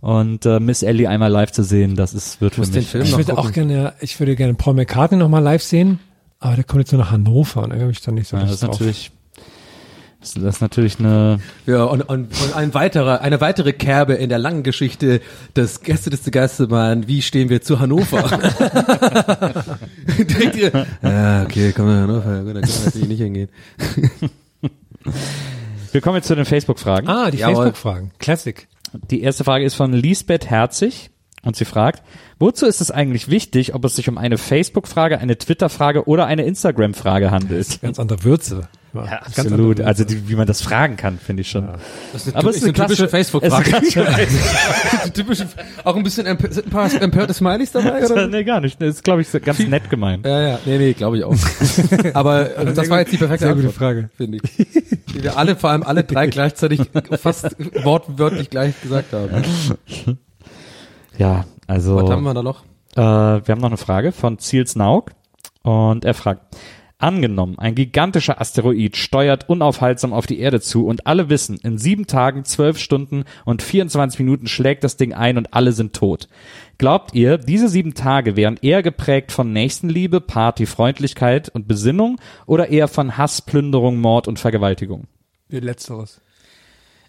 [0.00, 2.88] Und äh, Miss Ellie einmal live zu sehen, das ist wird für muss den mich.
[2.88, 5.98] Film Ich noch würde auch gerne, ich würde gerne Paul McCartney nochmal live sehen,
[6.38, 8.44] aber der kommt jetzt nur nach Hannover und da habe ich dann nicht so Ja,
[8.44, 8.70] das ist drauf.
[8.80, 9.10] natürlich,
[10.20, 11.40] das ist natürlich eine.
[11.66, 15.20] Ja, und, und, und ein weiterer, eine weitere Kerbe in der langen Geschichte
[15.54, 17.06] des Gäste des Geistemann.
[17.06, 18.22] Wie stehen wir zu Hannover?
[20.18, 23.48] Denkt ihr, ja, okay, komm nach Hannover, gut, dann können wir natürlich nicht hingehen.
[25.92, 27.06] Wir kommen jetzt zu den Facebook-Fragen.
[27.08, 27.38] Ah, die.
[27.38, 28.12] Facebook-Fragen.
[28.18, 28.66] Classic.
[28.92, 31.10] Die erste Frage ist von Lisbeth Herzig
[31.42, 32.02] und sie fragt,
[32.38, 36.44] wozu ist es eigentlich wichtig, ob es sich um eine Facebook-Frage, eine Twitter-Frage oder eine
[36.44, 37.80] Instagram-Frage handelt?
[37.80, 38.68] Ganz andere Würze.
[38.92, 39.80] Ja, absolut.
[39.80, 41.68] Also die, wie man das fragen kann, finde ich schon.
[42.12, 43.76] Das ist Aber es ist eine typische klassische- Facebook-Frage.
[45.02, 45.46] eine typische,
[45.84, 48.26] auch ein bisschen emp sind ein paar empörte Smileys dabei, oder?
[48.28, 48.80] nee, gar nicht.
[48.80, 50.26] Das ist, glaube ich, ganz nett gemeint.
[50.26, 51.34] Ja, ja, nee, nee, glaube ich auch.
[52.14, 54.10] Aber äh, das war jetzt die perfekte Sehr gute Antwort, Frage.
[54.16, 54.66] finde ich.
[55.14, 56.80] Die wir alle, vor allem alle drei gleichzeitig
[57.20, 59.44] fast wortwörtlich gleich gesagt haben.
[61.18, 61.96] Ja, also.
[61.96, 62.64] Was haben wir da noch?
[62.96, 65.12] Äh, wir haben noch eine Frage von Ziels Naug
[65.62, 66.56] und er fragt,
[67.02, 72.06] angenommen, ein gigantischer Asteroid steuert unaufhaltsam auf die Erde zu und alle wissen, in sieben
[72.06, 76.28] Tagen, zwölf Stunden und 24 Minuten schlägt das Ding ein und alle sind tot.
[76.78, 82.68] Glaubt ihr, diese sieben Tage wären eher geprägt von Nächstenliebe, Party, Freundlichkeit und Besinnung oder
[82.68, 85.04] eher von Hass, Plünderung, Mord und Vergewaltigung?
[85.48, 86.20] Letzteres.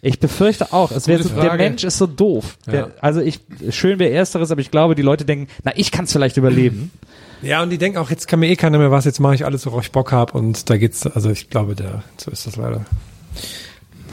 [0.02, 0.92] Ich befürchte auch.
[0.92, 1.54] Es wäre so, der.
[1.54, 2.58] Mensch ist so doof.
[2.66, 2.72] Ja.
[2.72, 3.40] Der, also ich
[3.70, 6.92] schön wäre ersteres, aber ich glaube, die Leute denken, na ich kann es vielleicht überleben.
[7.42, 9.46] Ja, und die denken auch, jetzt kann mir eh keiner mehr was, jetzt mache ich
[9.46, 12.56] alles, worauf ich Bock hab und da geht's, also ich glaube, der, so ist das
[12.56, 12.86] leider.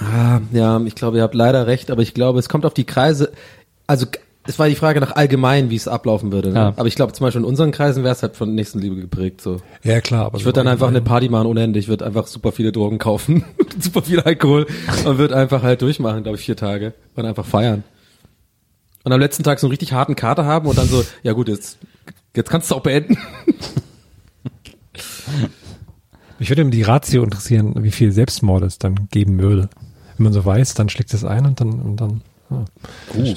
[0.00, 2.84] Ah, ja, ich glaube, ihr habt leider recht, aber ich glaube, es kommt auf die
[2.84, 3.32] Kreise.
[3.86, 4.06] Also
[4.48, 6.50] es war die Frage nach allgemein, wie es ablaufen würde.
[6.50, 6.54] Ne?
[6.54, 6.72] Ja.
[6.76, 9.42] Aber ich glaube, zum Beispiel in unseren Kreisen wäre es halt von Nächstenliebe geprägt.
[9.42, 9.60] So.
[9.82, 11.78] Ja, klar, aber Ich würde dann einfach eine Party machen ohne Ende.
[11.78, 13.44] Ich würde einfach super viele Drogen kaufen,
[13.78, 14.66] super viel Alkohol
[15.04, 17.84] und würde einfach halt durchmachen, glaube ich, vier Tage und einfach feiern.
[19.04, 21.48] Und am letzten Tag so einen richtig harten Kater haben und dann so, ja gut,
[21.48, 21.78] jetzt,
[22.38, 23.18] jetzt kannst du auch beenden.
[26.38, 29.68] Mich würde die Ratio interessieren, wie viel Selbstmord es dann geben würde.
[30.16, 32.22] Wenn man so weiß, dann schlägt es ein und dann, und dann.
[32.50, 32.64] Ja.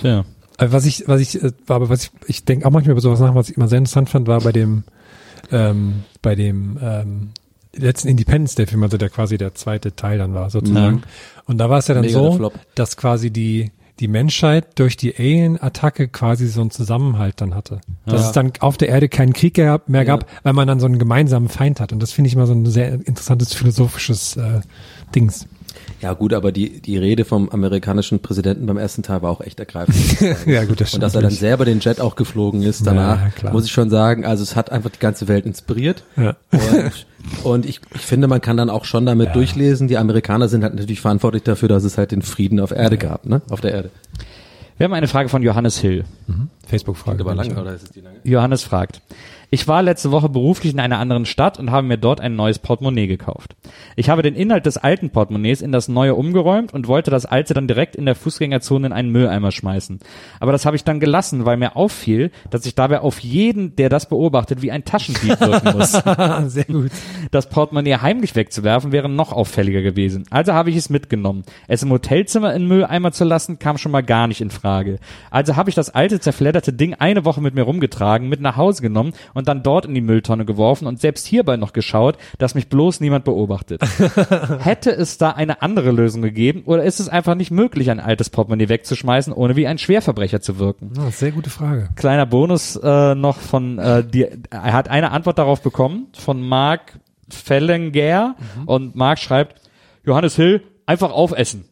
[0.03, 0.25] Ja.
[0.59, 3.19] Äh, Was ich, was ich, äh, aber was ich, ich denke auch manchmal über sowas
[3.19, 4.83] nach, was ich immer sehr interessant fand, war bei dem,
[5.51, 7.29] ähm, bei dem ähm,
[7.75, 10.97] letzten Independence Day Film, also der quasi der zweite Teil dann war sozusagen.
[10.97, 11.03] Mhm.
[11.45, 15.15] Und da war es ja dann Mega so, dass quasi die die Menschheit durch die
[15.15, 17.81] Alien-Attacke quasi so einen Zusammenhalt dann hatte.
[18.05, 18.27] Dass Ja.
[18.27, 21.49] es dann auf der Erde keinen Krieg mehr gab, weil man dann so einen gemeinsamen
[21.49, 21.91] Feind hat.
[21.93, 24.61] Und das finde ich immer so ein sehr interessantes philosophisches äh,
[25.13, 25.47] Dings.
[26.01, 29.59] Ja gut, aber die, die Rede vom amerikanischen Präsidenten beim ersten Teil war auch echt
[29.59, 30.19] ergreifend.
[30.47, 33.51] ja gut, das Und dass er dann selber den Jet auch geflogen ist danach, Ja,
[33.51, 36.03] muss ich schon sagen, also es hat einfach die ganze Welt inspiriert.
[36.17, 36.35] Ja.
[36.51, 37.05] Und,
[37.43, 40.73] und ich, ich finde, man kann dann auch schon damit durchlesen, die Amerikaner sind halt
[40.73, 43.41] natürlich verantwortlich dafür, dass es halt den Frieden auf Erde gab, ne?
[43.49, 43.91] Auf der Erde.
[44.77, 46.05] Wir haben eine Frage von Johannes Hill.
[46.65, 47.19] Facebook-Frage.
[47.21, 47.63] Aber nehme ich lang, an.
[47.65, 48.17] oder ist es die lange?
[48.23, 49.01] Johannes fragt.
[49.53, 52.57] Ich war letzte Woche beruflich in einer anderen Stadt und habe mir dort ein neues
[52.57, 53.57] Portemonnaie gekauft.
[53.97, 57.53] Ich habe den Inhalt des alten Portemonnaies in das neue umgeräumt und wollte das alte
[57.53, 59.99] dann direkt in der Fußgängerzone in einen Mülleimer schmeißen.
[60.39, 63.89] Aber das habe ich dann gelassen, weil mir auffiel, dass ich dabei auf jeden, der
[63.89, 65.91] das beobachtet, wie ein Taschendieb wirken muss.
[66.49, 66.91] Sehr gut.
[67.31, 70.23] Das Portemonnaie heimlich wegzuwerfen wäre noch auffälliger gewesen.
[70.29, 71.43] Also habe ich es mitgenommen.
[71.67, 74.99] Es im Hotelzimmer in Mülleimer zu lassen, kam schon mal gar nicht in Frage.
[75.29, 78.81] Also habe ich das alte zerfledderte Ding eine Woche mit mir rumgetragen, mit nach Hause
[78.81, 82.67] genommen und dann dort in die Mülltonne geworfen und selbst hierbei noch geschaut, dass mich
[82.69, 83.81] bloß niemand beobachtet.
[84.59, 88.29] Hätte es da eine andere Lösung gegeben oder ist es einfach nicht möglich, ein altes
[88.29, 90.91] Portemonnaie wegzuschmeißen, ohne wie ein Schwerverbrecher zu wirken?
[90.97, 91.89] Ah, sehr gute Frage.
[91.95, 96.99] kleiner Bonus äh, noch von äh, die, er hat eine Antwort darauf bekommen von Mark
[97.29, 98.35] Fellenger
[98.65, 99.61] und Mark schreibt
[100.03, 100.61] Johannes Hill
[100.91, 101.65] einfach aufessen.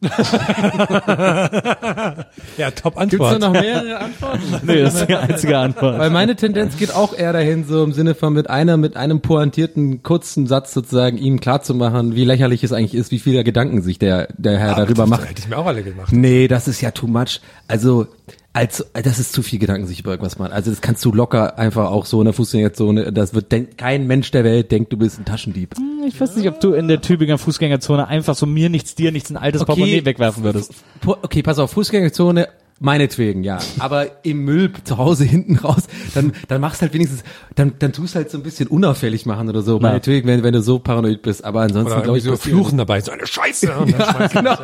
[2.56, 3.40] Ja, top Gibt's da Antwort.
[3.40, 4.42] noch mehrere Antworten?
[4.66, 5.98] nee, das ist die einzige Antwort.
[5.98, 9.20] Weil meine Tendenz geht auch eher dahin, so im Sinne von mit einer, mit einem
[9.20, 13.98] pointierten, kurzen Satz sozusagen ihm klarzumachen, wie lächerlich es eigentlich ist, wie viele Gedanken sich
[13.98, 15.28] der, der Herr darüber das, macht.
[15.28, 16.12] Hätte ich mir auch alle gemacht.
[16.12, 17.40] Nee, das ist ja too much.
[17.68, 18.06] Also,
[18.52, 20.52] als, das ist zu viel Gedanken sich über irgendwas machen.
[20.52, 24.06] Also, das kannst du locker einfach auch so in der Fußgängerzone, das wird, denk, kein
[24.06, 25.74] Mensch der Welt denkt, du bist ein Taschendieb.
[26.06, 29.30] Ich weiß nicht, ob du in der Tübinger Fußgängerzone einfach so mir nichts, dir nichts
[29.30, 30.74] ein altes Portemonnaie wegwerfen würdest.
[31.06, 32.48] Okay, pass auf, Fußgängerzone,
[32.80, 33.60] meinetwegen, ja.
[33.78, 35.84] Aber im Müll zu Hause hinten raus,
[36.14, 37.22] dann, dann machst halt wenigstens,
[37.54, 40.62] dann, dann tust halt so ein bisschen unauffällig machen oder so, meinetwegen, wenn, wenn du
[40.62, 41.44] so paranoid bist.
[41.44, 43.72] Aber ansonsten, glaube ich, so Fluchen dabei, so eine Scheiße.
[43.78, 44.58] Und dann schmeißt genau.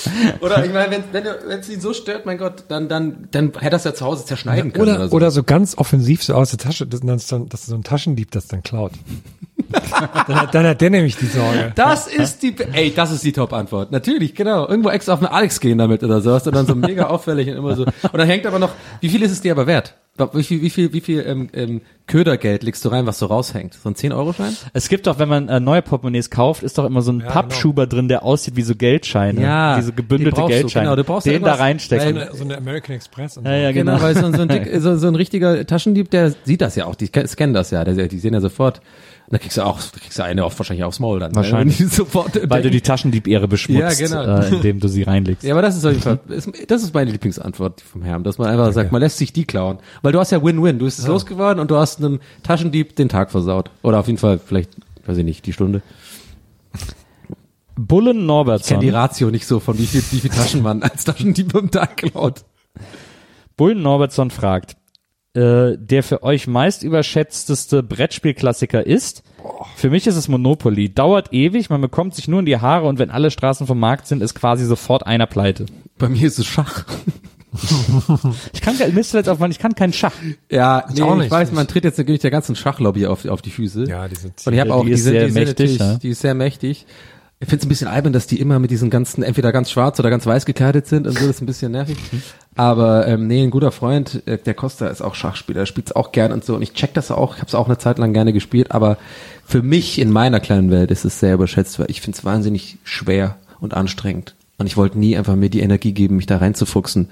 [0.40, 3.28] Oder ich meine, wenn wenn du- wenn es ihn so stört, mein Gott, dann dann
[3.30, 5.16] dann hätte er es ja zu Hause zerschneiden können oder, Oder, so.
[5.16, 8.62] oder so ganz offensiv so aus der Tasche, dass, dass, so ein Taschendieb das dann
[8.62, 8.92] klaut.
[10.26, 11.72] dann, hat, dann hat der nämlich die Sorge.
[11.74, 13.90] das ist die ey, das ist die Top Antwort.
[13.92, 14.66] Natürlich, genau.
[14.68, 17.48] Irgendwo extra auf einen Alex gehen damit oder so, hast du dann so mega auffällig
[17.48, 17.84] und immer so.
[17.84, 18.70] Und dann hängt aber noch,
[19.00, 19.94] wie viel ist es dir aber wert?
[20.34, 23.72] Wie viel wie viel wie viel ähm, ähm, Ködergeld legst du rein, was so raushängt?
[23.74, 24.54] So ein 10 Euro Schein?
[24.74, 27.86] Es gibt doch, wenn man äh, neue Portemonnaies kauft, ist doch immer so ein Pappschuber
[27.86, 29.40] drin, der aussieht wie so Geldscheine.
[29.40, 30.84] Ja, Diese gebündelte den brauchst du, Geldscheine.
[30.84, 32.16] genau, du brauchst den da reinstecken.
[32.16, 33.38] weil- So eine American Express.
[33.38, 34.04] Und ja, ja, Genau, genau.
[34.04, 36.84] weil so, ein- so, ein dick, so, so ein richtiger Taschendieb, der sieht das ja
[36.84, 38.82] auch, die scannen das ja, der, die sehen ja sofort.
[39.30, 41.30] Da kriegst du auch, da kriegst du eine auch wahrscheinlich aufs Maul dann.
[41.30, 41.36] ne?
[41.36, 41.78] Wahrscheinlich.
[41.78, 44.40] Die sofort Weil du die Taschendieb-Ehre beschmutzt, Ja, genau.
[44.40, 45.42] äh, indem du sie reinlegst.
[45.44, 46.20] Ja, aber das ist auf jeden Fall,
[46.68, 49.78] das ist meine Lieblingsantwort vom Herrn, dass man einfach sagt, man lässt sich die klauen.
[50.02, 53.08] Weil du hast ja Win-Win, du bist es losgeworden und du hast einem Taschendieb den
[53.08, 53.70] Tag versaut.
[53.82, 54.70] Oder auf jeden Fall, vielleicht,
[55.06, 55.80] weiß ich nicht, die Stunde.
[57.74, 58.80] Bullen Ich kenne Norbertson.
[58.80, 61.96] die Ratio nicht so, von wie viel, wie viel Taschen man als Taschendieb am Tag
[61.96, 62.44] klaut.
[63.56, 64.76] Bullen Norbertson fragt,
[65.34, 69.22] äh, der für euch meist überschätzteste Brettspielklassiker ist?
[69.76, 70.92] Für mich ist es Monopoly.
[70.94, 74.06] Dauert ewig, man bekommt sich nur in die Haare und wenn alle Straßen vom Markt
[74.06, 75.66] sind, ist quasi sofort einer pleite.
[75.98, 76.84] Bei mir ist es Schach.
[78.54, 80.14] Ich kann, kein- Mist jetzt auf, ich kann keinen Schach.
[80.50, 81.30] Ja, nee, auch ich nicht.
[81.30, 83.84] weiß, man tritt jetzt natürlich der ganzen Schachlobby auf, auf die Füße.
[83.88, 85.78] Ja, die sind Und ich habe auch, die die, ist sind, sehr die sind mächtig,
[85.78, 85.94] ja.
[85.96, 86.86] die ist sehr mächtig.
[87.42, 89.98] Ich finde es ein bisschen albern, dass die immer mit diesen ganzen, entweder ganz schwarz
[89.98, 91.96] oder ganz weiß gekleidet sind und so, das ist ein bisschen nervig.
[92.54, 96.12] Aber ähm, nee, ein guter Freund, äh, der Costa ist auch Schachspieler, der spielt's auch
[96.12, 96.54] gern und so.
[96.54, 98.96] Und ich check das auch, ich habe es auch eine Zeit lang gerne gespielt, aber
[99.44, 102.78] für mich in meiner kleinen Welt ist es sehr überschätzt, weil ich finde es wahnsinnig
[102.84, 104.36] schwer und anstrengend.
[104.58, 107.08] Und ich wollte nie einfach mir die Energie geben, mich da reinzufuchsen.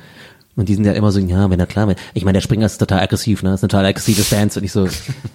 [0.61, 1.99] Und die sind ja immer so, ja, wenn er klar wird.
[2.13, 3.49] Ich meine, der Springer ist total aggressiv, ne?
[3.51, 4.59] Das ist eine total aggressive Fans.
[4.59, 4.87] Und ich so,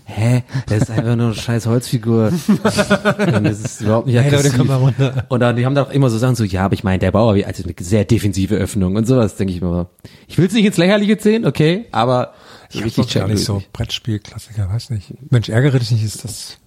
[0.05, 0.43] hä?
[0.69, 2.31] Der ist einfach nur eine scheiß Holzfigur.
[2.47, 4.67] Und das ist überhaupt nicht Hey, Leute, aggressiv.
[4.67, 5.25] mal runter.
[5.29, 7.11] Und dann, die haben da auch immer so Sachen so, ja, aber ich meine, der
[7.11, 9.87] Bauer, also eine sehr defensive Öffnung und sowas, denke ich mir.
[10.27, 12.33] Ich will es nicht ins Lächerliche ziehen, okay, aber
[12.71, 13.63] Ich richtig gar nicht so.
[13.73, 15.13] Brettspielklassiker, weiß nicht.
[15.31, 16.57] Mensch, ärgere dich nicht, ist das.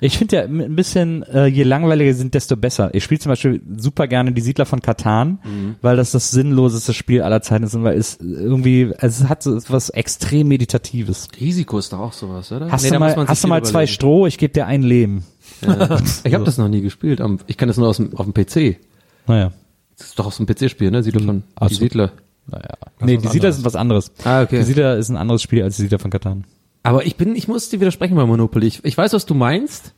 [0.00, 2.94] Ich finde ja ein bisschen, äh, je langweiliger sie sind, desto besser.
[2.94, 5.74] Ich spiele zum Beispiel super gerne die Siedler von Katan, Mhm.
[5.82, 9.58] weil das das sinnloseste Spiel aller Zeiten ist und weil es irgendwie, es hat so
[9.68, 11.28] was extrem Meditatives.
[11.40, 12.70] Risiko ist doch auch sowas, oder?
[12.70, 13.86] Hast Nee, du mal, hast du mal zwei.
[13.86, 15.24] Stroh, ich gebe dir ein Leben.
[15.62, 15.98] Ja.
[16.24, 17.20] Ich habe das noch nie gespielt.
[17.46, 18.78] Ich kann das nur aus dem, auf dem PC.
[19.26, 19.52] Naja.
[19.96, 21.02] Das ist doch aus dem PC-Spiel, ne?
[21.02, 21.80] Siedler von, Ach die so.
[21.80, 22.12] Siedler.
[22.46, 22.62] Naja.
[23.00, 23.56] Nee, die was Siedler anderes.
[23.56, 24.12] sind was anderes.
[24.24, 24.58] Ah, okay.
[24.58, 26.44] Die Siedler ist ein anderes Spiel als die Siedler von Katan.
[26.88, 28.66] Aber ich bin, ich muss dir widersprechen bei Monopoly.
[28.66, 29.94] Ich, ich weiß, was du meinst.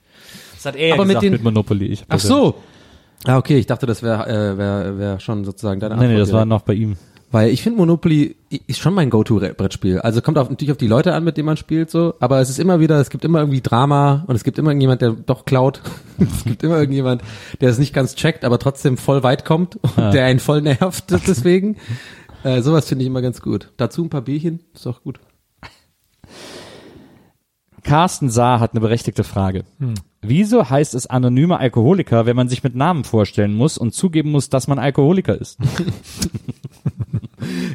[0.56, 1.86] Das hat er Aber mit gesagt den- mit Monopoly.
[1.86, 2.56] Ich Ach so.
[3.24, 6.12] Ah, okay, ich dachte, das wäre äh, wär, wär schon sozusagen deine Ja, nee, nee,
[6.14, 6.96] Antwort das war noch bei ihm.
[7.32, 8.34] Weil ich finde Monopoly
[8.66, 10.00] ist schon mein Go-To-Brettspiel.
[10.00, 12.14] Also kommt auf, natürlich auf die Leute an, mit denen man spielt, so.
[12.18, 15.00] Aber es ist immer wieder, es gibt immer irgendwie Drama und es gibt immer irgendjemand,
[15.00, 15.80] der doch klaut.
[16.18, 17.22] es gibt immer irgendjemand,
[17.60, 21.04] der es nicht ganz checkt, aber trotzdem voll weit kommt und der einen voll nervt
[21.26, 21.76] deswegen.
[22.42, 23.70] äh, sowas finde ich immer ganz gut.
[23.76, 25.20] Dazu ein paar Bierchen, ist auch gut.
[27.82, 29.64] Carsten Saar hat eine berechtigte Frage.
[29.78, 29.94] Hm.
[30.22, 34.50] Wieso heißt es anonymer Alkoholiker, wenn man sich mit Namen vorstellen muss und zugeben muss,
[34.50, 35.58] dass man Alkoholiker ist?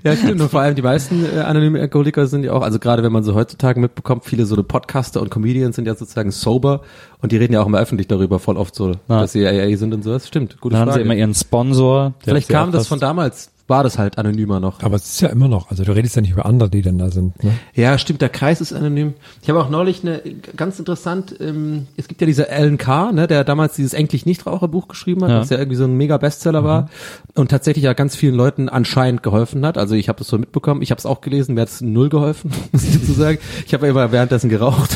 [0.03, 0.39] Ja, stimmt.
[0.41, 3.23] Und vor allem die meisten äh, anonymen Alkoholiker sind ja auch, also gerade wenn man
[3.23, 6.81] so heutzutage mitbekommt, viele so eine Podcaster und Comedians sind ja sozusagen sober
[7.21, 9.21] und die reden ja auch immer öffentlich darüber, voll oft so, Ja.
[9.21, 10.11] dass sie AA sind und so.
[10.11, 10.61] Das stimmt.
[10.61, 10.99] Gute Dann haben Frage.
[11.01, 12.13] sie immer ihren Sponsor.
[12.25, 14.83] der Vielleicht kam das von damals, war das halt anonymer noch.
[14.83, 16.99] Aber es ist ja immer noch, also du redest ja nicht über andere, die denn
[16.99, 17.43] da sind.
[17.43, 17.51] Ne?
[17.73, 19.15] Ja, stimmt, der Kreis ist anonym.
[19.41, 20.21] Ich habe auch neulich eine
[20.55, 24.87] ganz interessant, ähm, es gibt ja diese Alan Carr, ne, der damals dieses Endlich Nichtraucherbuch
[24.87, 25.39] geschrieben hat, Ja.
[25.39, 26.89] was ja irgendwie so ein mega Bestseller war
[27.33, 29.79] und tatsächlich ja ganz vielen Leuten anscheinend geholfen hat.
[29.79, 32.09] Also ich habe das so mitbekommen, ich habe es auch gelesen, mir hat es null
[32.09, 33.39] geholfen, muss ich dazu sagen.
[33.65, 34.95] Ich habe ja immer währenddessen geraucht.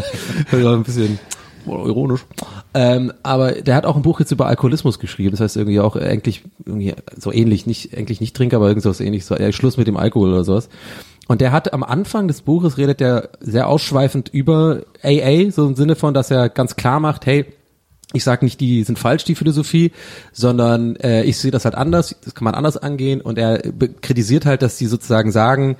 [0.52, 1.18] ja, ein bisschen
[1.66, 2.24] ironisch.
[2.74, 5.32] Ähm, aber der hat auch ein Buch jetzt über Alkoholismus geschrieben.
[5.32, 9.24] Das heißt irgendwie auch eigentlich irgendwie so ähnlich, nicht eigentlich nicht Trinker, aber irgendwas ähnlich,
[9.24, 10.68] so ja, Schluss mit dem Alkohol oder sowas.
[11.28, 15.74] Und der hat am Anfang des Buches redet er sehr ausschweifend über AA, so im
[15.74, 17.46] Sinne von, dass er ganz klar macht, hey,
[18.12, 19.90] ich sage nicht, die sind falsch, die Philosophie,
[20.32, 23.60] sondern äh, ich sehe das halt anders, das kann man anders angehen und er
[24.00, 25.76] kritisiert halt, dass die sozusagen sagen,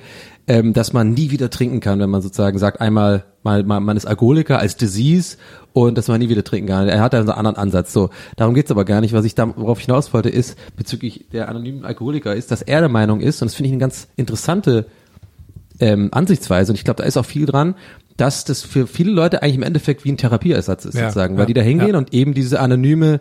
[0.47, 3.97] ähm, dass man nie wieder trinken kann, wenn man sozusagen sagt, einmal mal, mal man
[3.97, 5.37] ist Alkoholiker als Disease
[5.73, 6.87] und dass man nie wieder trinken kann.
[6.87, 7.93] Er hat da einen anderen Ansatz.
[7.93, 9.13] So, darum geht's aber gar nicht.
[9.13, 12.79] Was ich da, worauf ich hinaus wollte, ist bezüglich der anonymen Alkoholiker, ist, dass er
[12.79, 14.85] der Meinung ist, und das finde ich eine ganz interessante
[15.79, 17.75] ähm, Ansichtsweise, und ich glaube, da ist auch viel dran,
[18.15, 21.39] dass das für viele Leute eigentlich im Endeffekt wie ein Therapieersatz ist, Ja, sozusagen, ja,
[21.39, 21.97] weil die da hingehen ja.
[21.97, 23.19] und eben diese anonyme,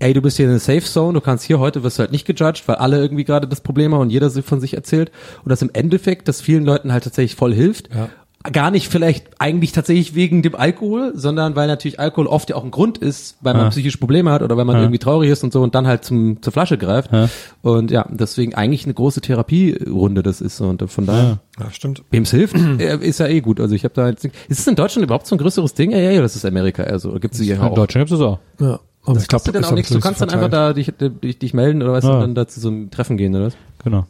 [0.00, 2.12] ey, du bist hier in der Safe Zone, du kannst hier heute, wirst du halt
[2.12, 5.10] nicht gejudged, weil alle irgendwie gerade das Problem haben und jeder sich von sich erzählt
[5.44, 7.88] und das im Endeffekt, das vielen Leuten halt tatsächlich voll hilft.
[7.94, 8.08] Ja.
[8.52, 12.62] Gar nicht vielleicht eigentlich tatsächlich wegen dem Alkohol, sondern weil natürlich Alkohol oft ja auch
[12.64, 13.70] ein Grund ist, weil man Ja.
[13.70, 14.82] psychische Probleme hat oder weil man Ja.
[14.82, 17.12] irgendwie traurig ist und so und dann halt zum, zur Flasche greift.
[17.12, 17.28] Ja.
[17.62, 20.68] Und ja, deswegen eigentlich eine große Therapierunde das ist so.
[20.68, 21.40] und von daher.
[21.58, 22.04] Ja, stimmt.
[22.12, 23.58] Wem es hilft, äh, ist ja eh gut.
[23.60, 25.90] Also ich habe da jetzt, ist es in Deutschland überhaupt so ein größeres Ding?
[25.90, 26.84] Ja, ja, ja, das ist Amerika.
[26.84, 27.74] Also gibt es hier In auch.
[27.74, 28.38] Deutschland gibt es auch.
[28.60, 28.78] Ja.
[29.08, 29.90] Aber Das ich glaub, kostet dann auch nichts.
[29.90, 32.10] Du kannst dann einfach da dich, dich, dich melden oder was Ja.
[32.14, 33.56] und dann da zu so einem Treffen gehen oder was?
[33.82, 34.06] Genau.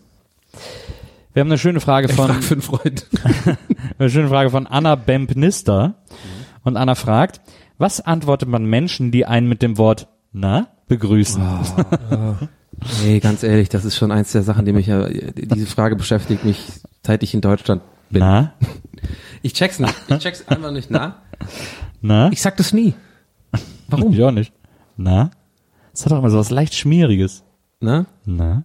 [1.35, 3.07] Wir haben eine schöne Frage von, Frag für einen Freund.
[3.99, 5.95] eine schöne Frage von Anna Bempnister.
[6.65, 7.41] Und Anna fragt,
[7.79, 11.43] was antwortet man Menschen, die einen mit dem Wort na begrüßen?
[13.05, 16.45] Nee, ganz ehrlich, das ist schon eins der Sachen, die mich ja, diese Frage beschäftigt
[16.45, 16.65] mich,
[17.05, 18.21] seit ich in Deutschland bin.
[18.21, 18.53] Na?
[19.43, 19.93] Ich check's nicht.
[20.09, 21.15] Ich check's einfach nicht nach.
[22.01, 22.31] Na?
[22.31, 22.95] Ich sag das nie.
[23.89, 24.13] Warum?
[24.13, 24.53] Ich auch nicht.
[24.99, 25.31] Na?
[25.93, 27.45] Das hat doch immer so was leicht Schmieriges.
[27.81, 28.07] Na?
[28.25, 28.65] Na?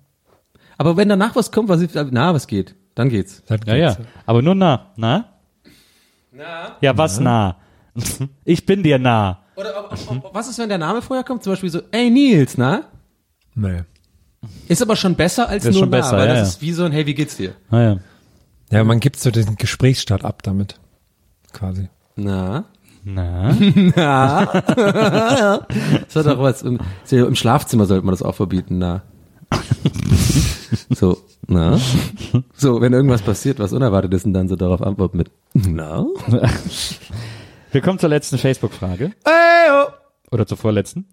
[0.78, 3.44] Aber wenn danach was kommt, was ich, na, was geht, dann geht's.
[3.48, 3.94] Dann Ja, ja.
[3.94, 4.08] geht's.
[4.26, 4.92] Aber nur na.
[4.98, 5.26] Na?
[6.32, 6.78] Na?
[6.82, 7.58] Ja, was na?
[8.44, 9.40] Ich bin dir nah.
[9.56, 11.44] Oder ob, ob, ob, was ist, wenn der Name vorher kommt?
[11.44, 12.86] Zum Beispiel so, ey Nils, na?
[13.54, 13.84] Nee.
[14.68, 16.48] Ist aber schon besser als Ist nur schon na, besser, weil ja, das ja.
[16.56, 17.54] ist wie so ein, hey, wie geht's dir?
[17.70, 18.00] Naja.
[18.72, 20.80] Ja, man gibt so den Gesprächsstart ab damit.
[21.54, 21.88] Quasi.
[22.16, 22.66] Na?
[23.04, 23.54] Na?
[26.06, 26.80] Das hat doch was, im,
[27.12, 29.01] im Schlafzimmer sollte man das auch verbieten, na?
[30.89, 31.80] So, na?
[32.56, 36.06] So, wenn irgendwas passiert, was unerwartet ist, und dann so darauf antworten mit, na?
[37.72, 39.12] Wir kommen zur letzten Facebook-Frage.
[40.32, 41.06] Oder zur vorletzten.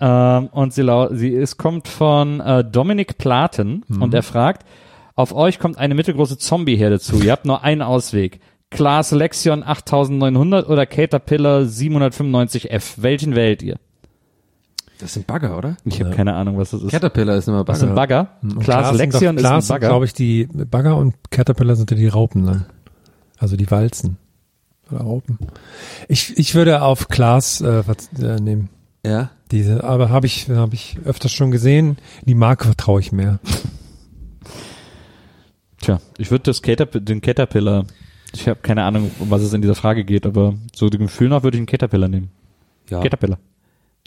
[0.00, 4.66] Ähm, und sie, sie es kommt von äh, Dominik Platen und er fragt,
[5.14, 7.20] auf euch kommt eine mittelgroße Zombie-Herde zu.
[7.22, 8.40] Ihr habt nur einen Ausweg.
[8.72, 12.94] Class Lexion 8900 oder Caterpillar 795F.
[12.96, 13.76] Welchen wählt ihr?
[14.98, 15.76] Das sind Bagger, oder?
[15.84, 16.90] Ich habe keine Ahnung, was das ist.
[16.90, 18.24] Caterpillar ist immer was sind Bagger.
[18.24, 18.54] Bagger?
[18.54, 19.88] Und Class Klaas sind Lexion ist ein Klaas sind, Bagger.
[19.88, 22.66] glaube ich, die Bagger und Caterpillar sind ja die Raupen dann.
[23.38, 24.18] Also die Walzen.
[24.90, 25.38] Oder Raupen.
[26.06, 27.82] Ich, ich würde auf Klaas äh,
[28.20, 28.68] äh, nehmen.
[29.04, 29.30] Ja.
[29.50, 31.98] Diese, aber habe ich, habe ich öfters schon gesehen.
[32.24, 33.40] Die Marke vertraue ich mehr.
[35.80, 37.86] Tja, ich würde das Caterp den Caterpillar,
[38.34, 41.28] ich habe keine Ahnung, um was es in dieser Frage geht, aber so dem Gefühl
[41.28, 42.30] nach würde ich einen Caterpillar nehmen.
[42.90, 43.00] ja.
[43.00, 43.38] Caterpillar.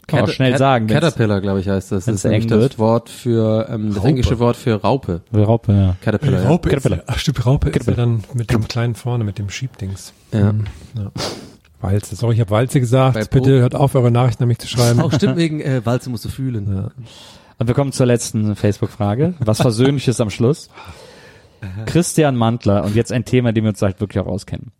[0.06, 0.86] Kann man auch schnell Cat- sagen.
[0.86, 2.04] Caterpillar, glaube ich, heißt das.
[2.04, 2.78] Das ist nämlich das wird.
[2.78, 4.08] Wort für, ähm, das Raupe.
[4.08, 5.22] englische Wort für Raupe.
[5.34, 5.96] Raupe, ja.
[6.00, 6.42] Caterpillar.
[6.42, 6.48] ja.
[6.48, 6.98] Raupe Caterpillar.
[7.00, 8.06] ist, ach stimmt, Raupe ist ja Caterpillar.
[8.06, 10.12] dann mit dem kleinen vorne, mit dem Schiebdings.
[10.32, 10.54] Ja.
[10.94, 11.10] Ja.
[11.80, 12.14] Walze.
[12.14, 13.30] Sorry, ich habe Walze gesagt.
[13.30, 15.00] Bitte hört auf, eure Nachrichten an mich zu schreiben.
[15.00, 16.72] Auch stimmt wegen äh, Walze musst du fühlen.
[16.72, 16.90] Ja.
[17.58, 19.34] Und wir kommen zur letzten Facebook-Frage.
[19.40, 20.70] Was Versöhnliches am Schluss.
[21.86, 24.72] Christian Mantler, und jetzt ein Thema, dem wir uns halt wirklich auch auskennen.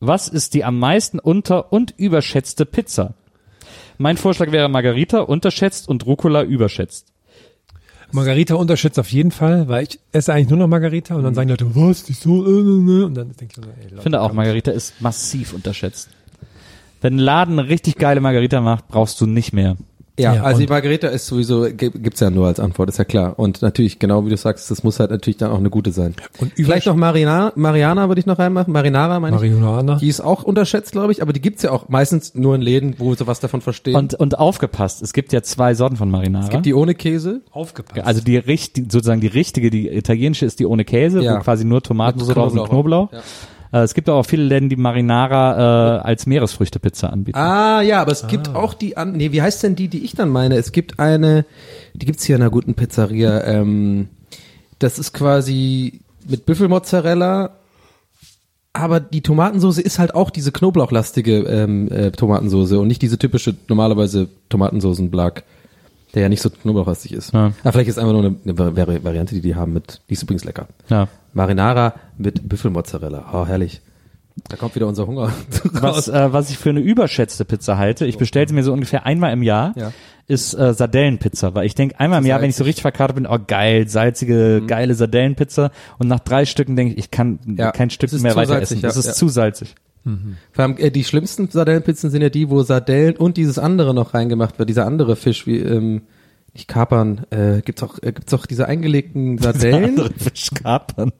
[0.00, 3.14] Was ist die am meisten unter- und überschätzte Pizza?
[3.98, 7.08] Mein Vorschlag wäre Margarita unterschätzt und Rucola überschätzt.
[8.12, 11.48] Margarita unterschätzt auf jeden Fall, weil ich esse eigentlich nur noch Margarita und dann sagen
[11.48, 13.96] die Leute, was, die so, äh, äh, äh, und dann denke ich so, ey, Leute,
[13.96, 14.32] Ich finde auch.
[14.32, 16.08] Margarita ist massiv unterschätzt.
[17.00, 19.76] Wenn ein Laden eine richtig geile Margarita macht, brauchst du nicht mehr.
[20.20, 23.04] Ja, Ja, also die Margarita ist sowieso, gi- gibt's ja nur als Antwort, ist ja
[23.04, 23.38] klar.
[23.38, 26.14] Und natürlich, genau wie du sagst, das muss halt natürlich dann auch eine gute sein.
[26.38, 29.42] Und Vielleicht noch Marina, Mariana würde ich noch reinmachen, Marinara meine ich.
[29.52, 29.96] Marihuana.
[29.96, 32.94] Die ist auch unterschätzt, glaube ich, aber die gibt's ja auch meistens nur in Läden,
[32.98, 33.96] wo sie was davon verstehen.
[33.96, 36.44] Und, und aufgepasst, es gibt ja zwei Sorten von Marinara.
[36.44, 37.40] es gibt die ohne Käse.
[37.50, 38.06] Aufgepasst.
[38.06, 41.36] also die richtig, sozusagen die richtige, die italienische ist die ohne Käse, Ja.
[41.36, 43.10] wo quasi nur Tomatensauce Mit drauf und Knoblauch.
[43.10, 43.22] Knoblauch.
[43.72, 47.38] Äh, es gibt aber auch viele Läden, die Marinara äh, als Meeresfrüchtepizza anbieten.
[47.38, 50.12] Ah, ja, aber es gibt auch die an, nee, wie heißt denn die, die ich
[50.12, 50.56] dann meine?
[50.56, 51.44] Es gibt eine,
[51.94, 54.08] die gibt's hier in einer guten Pizzeria, ähm,
[54.78, 57.50] das ist quasi mit Büffelmozzarella,
[58.72, 63.56] aber die Tomatensauce ist halt auch diese knoblauchlastige ähm, äh, Tomatensauce und nicht diese typische
[63.68, 65.44] normalerweise Tomatensoßenblag,
[66.14, 67.32] der ja nicht so knoblauchlastig ist.
[67.32, 67.52] Ja.
[67.62, 70.22] Aber vielleicht ist einfach nur eine, eine Vari- Variante, die die haben mit, die ist
[70.22, 70.66] übrigens lecker.
[70.88, 71.08] Ja.
[71.32, 73.26] Marinara mit Büffelmozzarella.
[73.32, 73.80] Oh, herrlich.
[74.48, 75.32] Da kommt wieder unser Hunger
[75.72, 79.04] Was, äh, was ich für eine überschätzte Pizza halte, ich bestelle sie mir so ungefähr
[79.04, 79.92] einmal im Jahr, Ja.
[80.28, 83.26] ist äh, Sardellenpizza, weil ich denke einmal im Jahr, wenn ich so richtig verkatert bin,
[83.26, 83.88] oh geil, Mhm.
[83.88, 88.22] salzige, geile Sardellenpizza und nach drei Stücken denke ich, ich kann Ja, kein Stück es
[88.22, 88.82] mehr weiter salzig, essen.
[88.82, 89.74] ja, Das ist zu salzig.
[90.52, 94.14] Vor allem, äh, die schlimmsten Sardellenpizzen sind ja die, wo Sardellen und dieses andere noch
[94.14, 96.02] reingemacht wird, dieser andere Fisch, wie, ähm,
[96.54, 99.90] nicht Kapern, äh, gibt's auch, äh, gibt's auch diese eingelegten Sardellen?
[99.90, 101.12] Andere Fischkapern.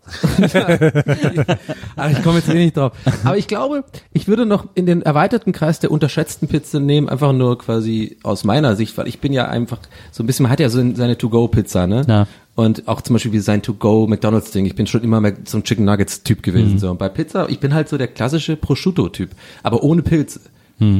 [1.97, 2.93] Ach, ich komme jetzt eh nicht drauf.
[3.25, 7.33] Aber ich glaube, ich würde noch in den erweiterten Kreis der unterschätzten Pizzen nehmen, einfach
[7.33, 9.79] nur quasi aus meiner Sicht, weil ich bin ja einfach
[10.11, 12.05] so ein bisschen, man hat ja so seine To-Go-Pizza, ne?
[12.09, 12.27] Ja.
[12.61, 14.67] Und auch zum Beispiel wie sein To-Go McDonalds-Ding.
[14.67, 16.79] Ich bin schon immer mehr so ein Chicken Nuggets-Typ gewesen.
[16.79, 16.91] So.
[16.91, 19.31] Und bei Pizza, ich bin halt so der klassische Prosciutto-Typ,
[19.63, 20.41] aber ohne Pilze.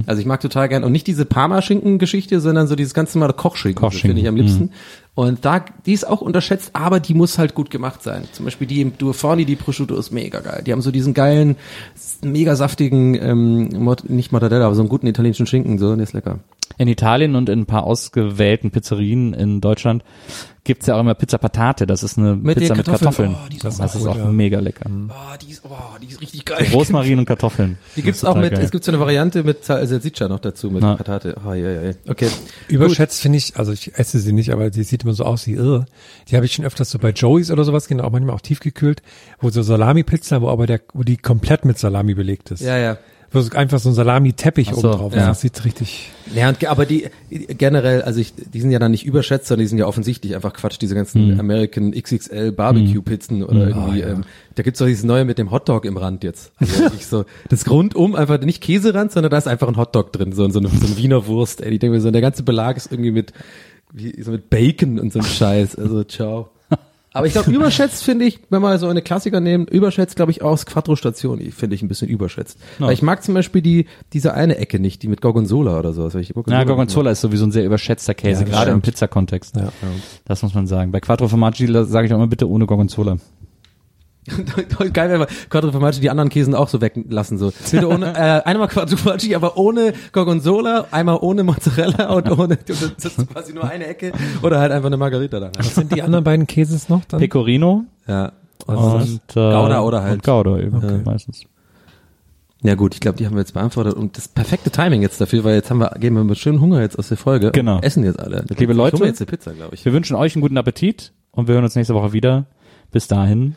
[0.07, 3.81] Also ich mag total gern und nicht diese Parma-Schinken-Geschichte, sondern so dieses ganz normale Kochschinken,
[3.81, 4.73] Kochschinken, finde ich am liebsten.
[5.15, 8.25] Und da, die ist auch unterschätzt, aber die muss halt gut gemacht sein.
[8.33, 10.63] Zum Beispiel die im Duoforni, die Prosciutto ist mega geil.
[10.67, 11.57] Die haben so diesen geilen,
[12.23, 16.41] mega saftigen, ähm, nicht Mortadella, aber so einen guten italienischen Schinken, so, der ist lecker.
[16.81, 20.03] In Italien und in ein paar ausgewählten Pizzerien in Deutschland
[20.65, 21.87] gibt's ja auch immer Pizza Patate.
[21.87, 23.33] Das ist eine Mit Pizza den mit Kartoffeln.
[23.33, 23.37] Kartoffeln.
[23.45, 24.25] Oh, die ist das auch ist gut, auch ja.
[24.25, 24.89] mega lecker.
[24.89, 25.69] Oh, die ist, oh,
[26.01, 26.67] die ist richtig geil.
[26.73, 27.77] Rosmarin und Kartoffeln.
[27.97, 28.63] Die gibt's auch mit, geil.
[28.65, 30.95] es gibt so eine Variante mit Sal- Salsiccia noch dazu, mit Ja.
[30.95, 31.37] Patate.
[31.47, 31.93] Oh, ja, ja, ja.
[32.09, 32.29] Okay.
[32.69, 35.53] Überschätzt finde ich, also ich esse sie nicht, aber die sieht immer so aus wie
[35.57, 35.85] irre.
[36.31, 39.03] Die habe ich schon öfters so bei Joey's oder sowas gesehen, auch manchmal auch tiefgekühlt,
[39.39, 42.61] wo so Salami-Pizza, wo aber der, wo die komplett mit Salami belegt ist.
[42.63, 42.97] Ja, ja.
[43.33, 45.29] Einfach so ein Salami-Teppich so, oben drauf ja.
[45.29, 49.07] Das sieht richtig, Ja, und, aber die generell, also ich, die sind ja dann nicht
[49.07, 53.69] überschätzt, sondern die sind ja offensichtlich einfach Quatsch, diese ganzen American XXL Barbecue Pizzen oder
[53.69, 54.25] irgendwie, ähm,
[54.57, 56.53] da gibt's doch dieses neue mit dem Hotdog im Rand jetzt.
[56.61, 60.33] Also wirklich so, das rundum einfach nicht Käserand, sondern da ist einfach ein Hotdog drin,
[60.33, 61.71] so, so, eine, so eine Wiener Wurst, ey.
[61.73, 63.33] Ich denke mir so, der ganze Belag ist irgendwie mit,
[63.93, 66.51] wie, so mit Bacon und so ein Scheiß, also ciao.
[67.13, 70.43] Aber ich glaube, überschätzt finde ich, wenn wir so eine Klassiker nehmen, überschätzt glaube ich
[70.43, 72.59] auch das Quattro Stationi, finde ich ein bisschen überschätzt.
[72.79, 76.15] Weil ich mag zum Beispiel die, diese eine Ecke nicht, die mit Gorgonzola oder sowas.
[76.15, 78.85] weil ich Ja, Gorgonzola ist sowieso ein sehr überschätzter Käse, Ja, gerade im stimmt.
[78.85, 79.57] Pizzakontext.
[79.57, 79.73] Ja.
[80.25, 80.93] Das muss man sagen.
[80.93, 83.17] Bei Quattro Formaggi sage ich auch immer bitte ohne Gorgonzola.
[84.93, 87.39] Geil wäre, Quattro Formaggi die anderen Käsen auch so weglassen.
[87.39, 87.53] So.
[87.71, 92.83] Bitte ohne, äh, einmal Quattro Formaggi, aber ohne Gorgonzola, einmal ohne Mozzarella und ohne, das
[92.83, 94.13] ist quasi nur eine Ecke
[94.43, 95.53] oder halt einfach eine Margarita dann.
[95.57, 97.21] was sind die anderen beiden Käses noch dann?
[97.21, 98.33] Pecorino Ja.
[98.67, 100.15] und äh, Gouda oder halt.
[100.15, 101.45] Und Gouda eben meistens.
[102.63, 105.45] Ja gut, ich glaube, die haben wir jetzt beantwortet und das perfekte Timing jetzt dafür,
[105.45, 107.53] weil jetzt haben wir, gehen wir mit schönem Hunger jetzt aus der Folge.
[107.53, 107.77] Genau.
[107.77, 108.45] Und essen jetzt alle.
[108.59, 109.85] Liebe Leute, jetzt eine Pizza, glaube ich.
[109.85, 112.45] Wir wünschen euch einen guten Appetit und wir hören uns nächste Woche wieder.
[112.93, 113.55] Bis dahin.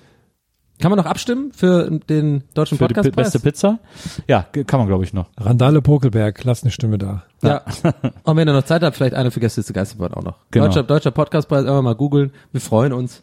[0.79, 3.09] Kann man noch abstimmen für den deutschen Für die Podcast?
[3.11, 3.79] pi- beste Pizza?
[4.27, 5.29] Ja, kann man glaube ich noch.
[5.37, 7.23] Randale Pokelberg, lass eine Stimme da.
[7.41, 7.61] Ja.
[8.23, 10.35] Und wenn ihr noch Zeit habt, vielleicht eine für Gäste zu Geisterbahn auch noch.
[10.51, 10.65] Genau.
[10.65, 12.31] Deutscher, deutscher Podcastpreis, einfach mal googeln.
[12.51, 13.21] Wir freuen uns.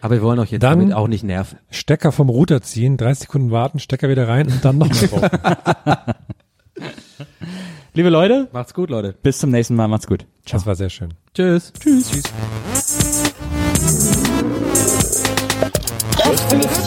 [0.00, 1.58] Aber wir wollen euch jetzt Dann- damit auch nicht nerven.
[1.70, 5.30] Stecker vom Router ziehen, 30 Sekunden warten, Stecker wieder rein und dann nochmal drauf.
[7.94, 9.14] Liebe Leute, Macht's gut, Leute.
[9.22, 9.86] bis zum nächsten Mal.
[9.88, 10.24] Macht's gut.
[10.46, 10.58] Ciao.
[10.58, 11.14] Das war sehr schön.
[11.34, 11.72] Tschüss.
[11.78, 12.10] Tschüss.
[12.10, 13.11] Gästelistchen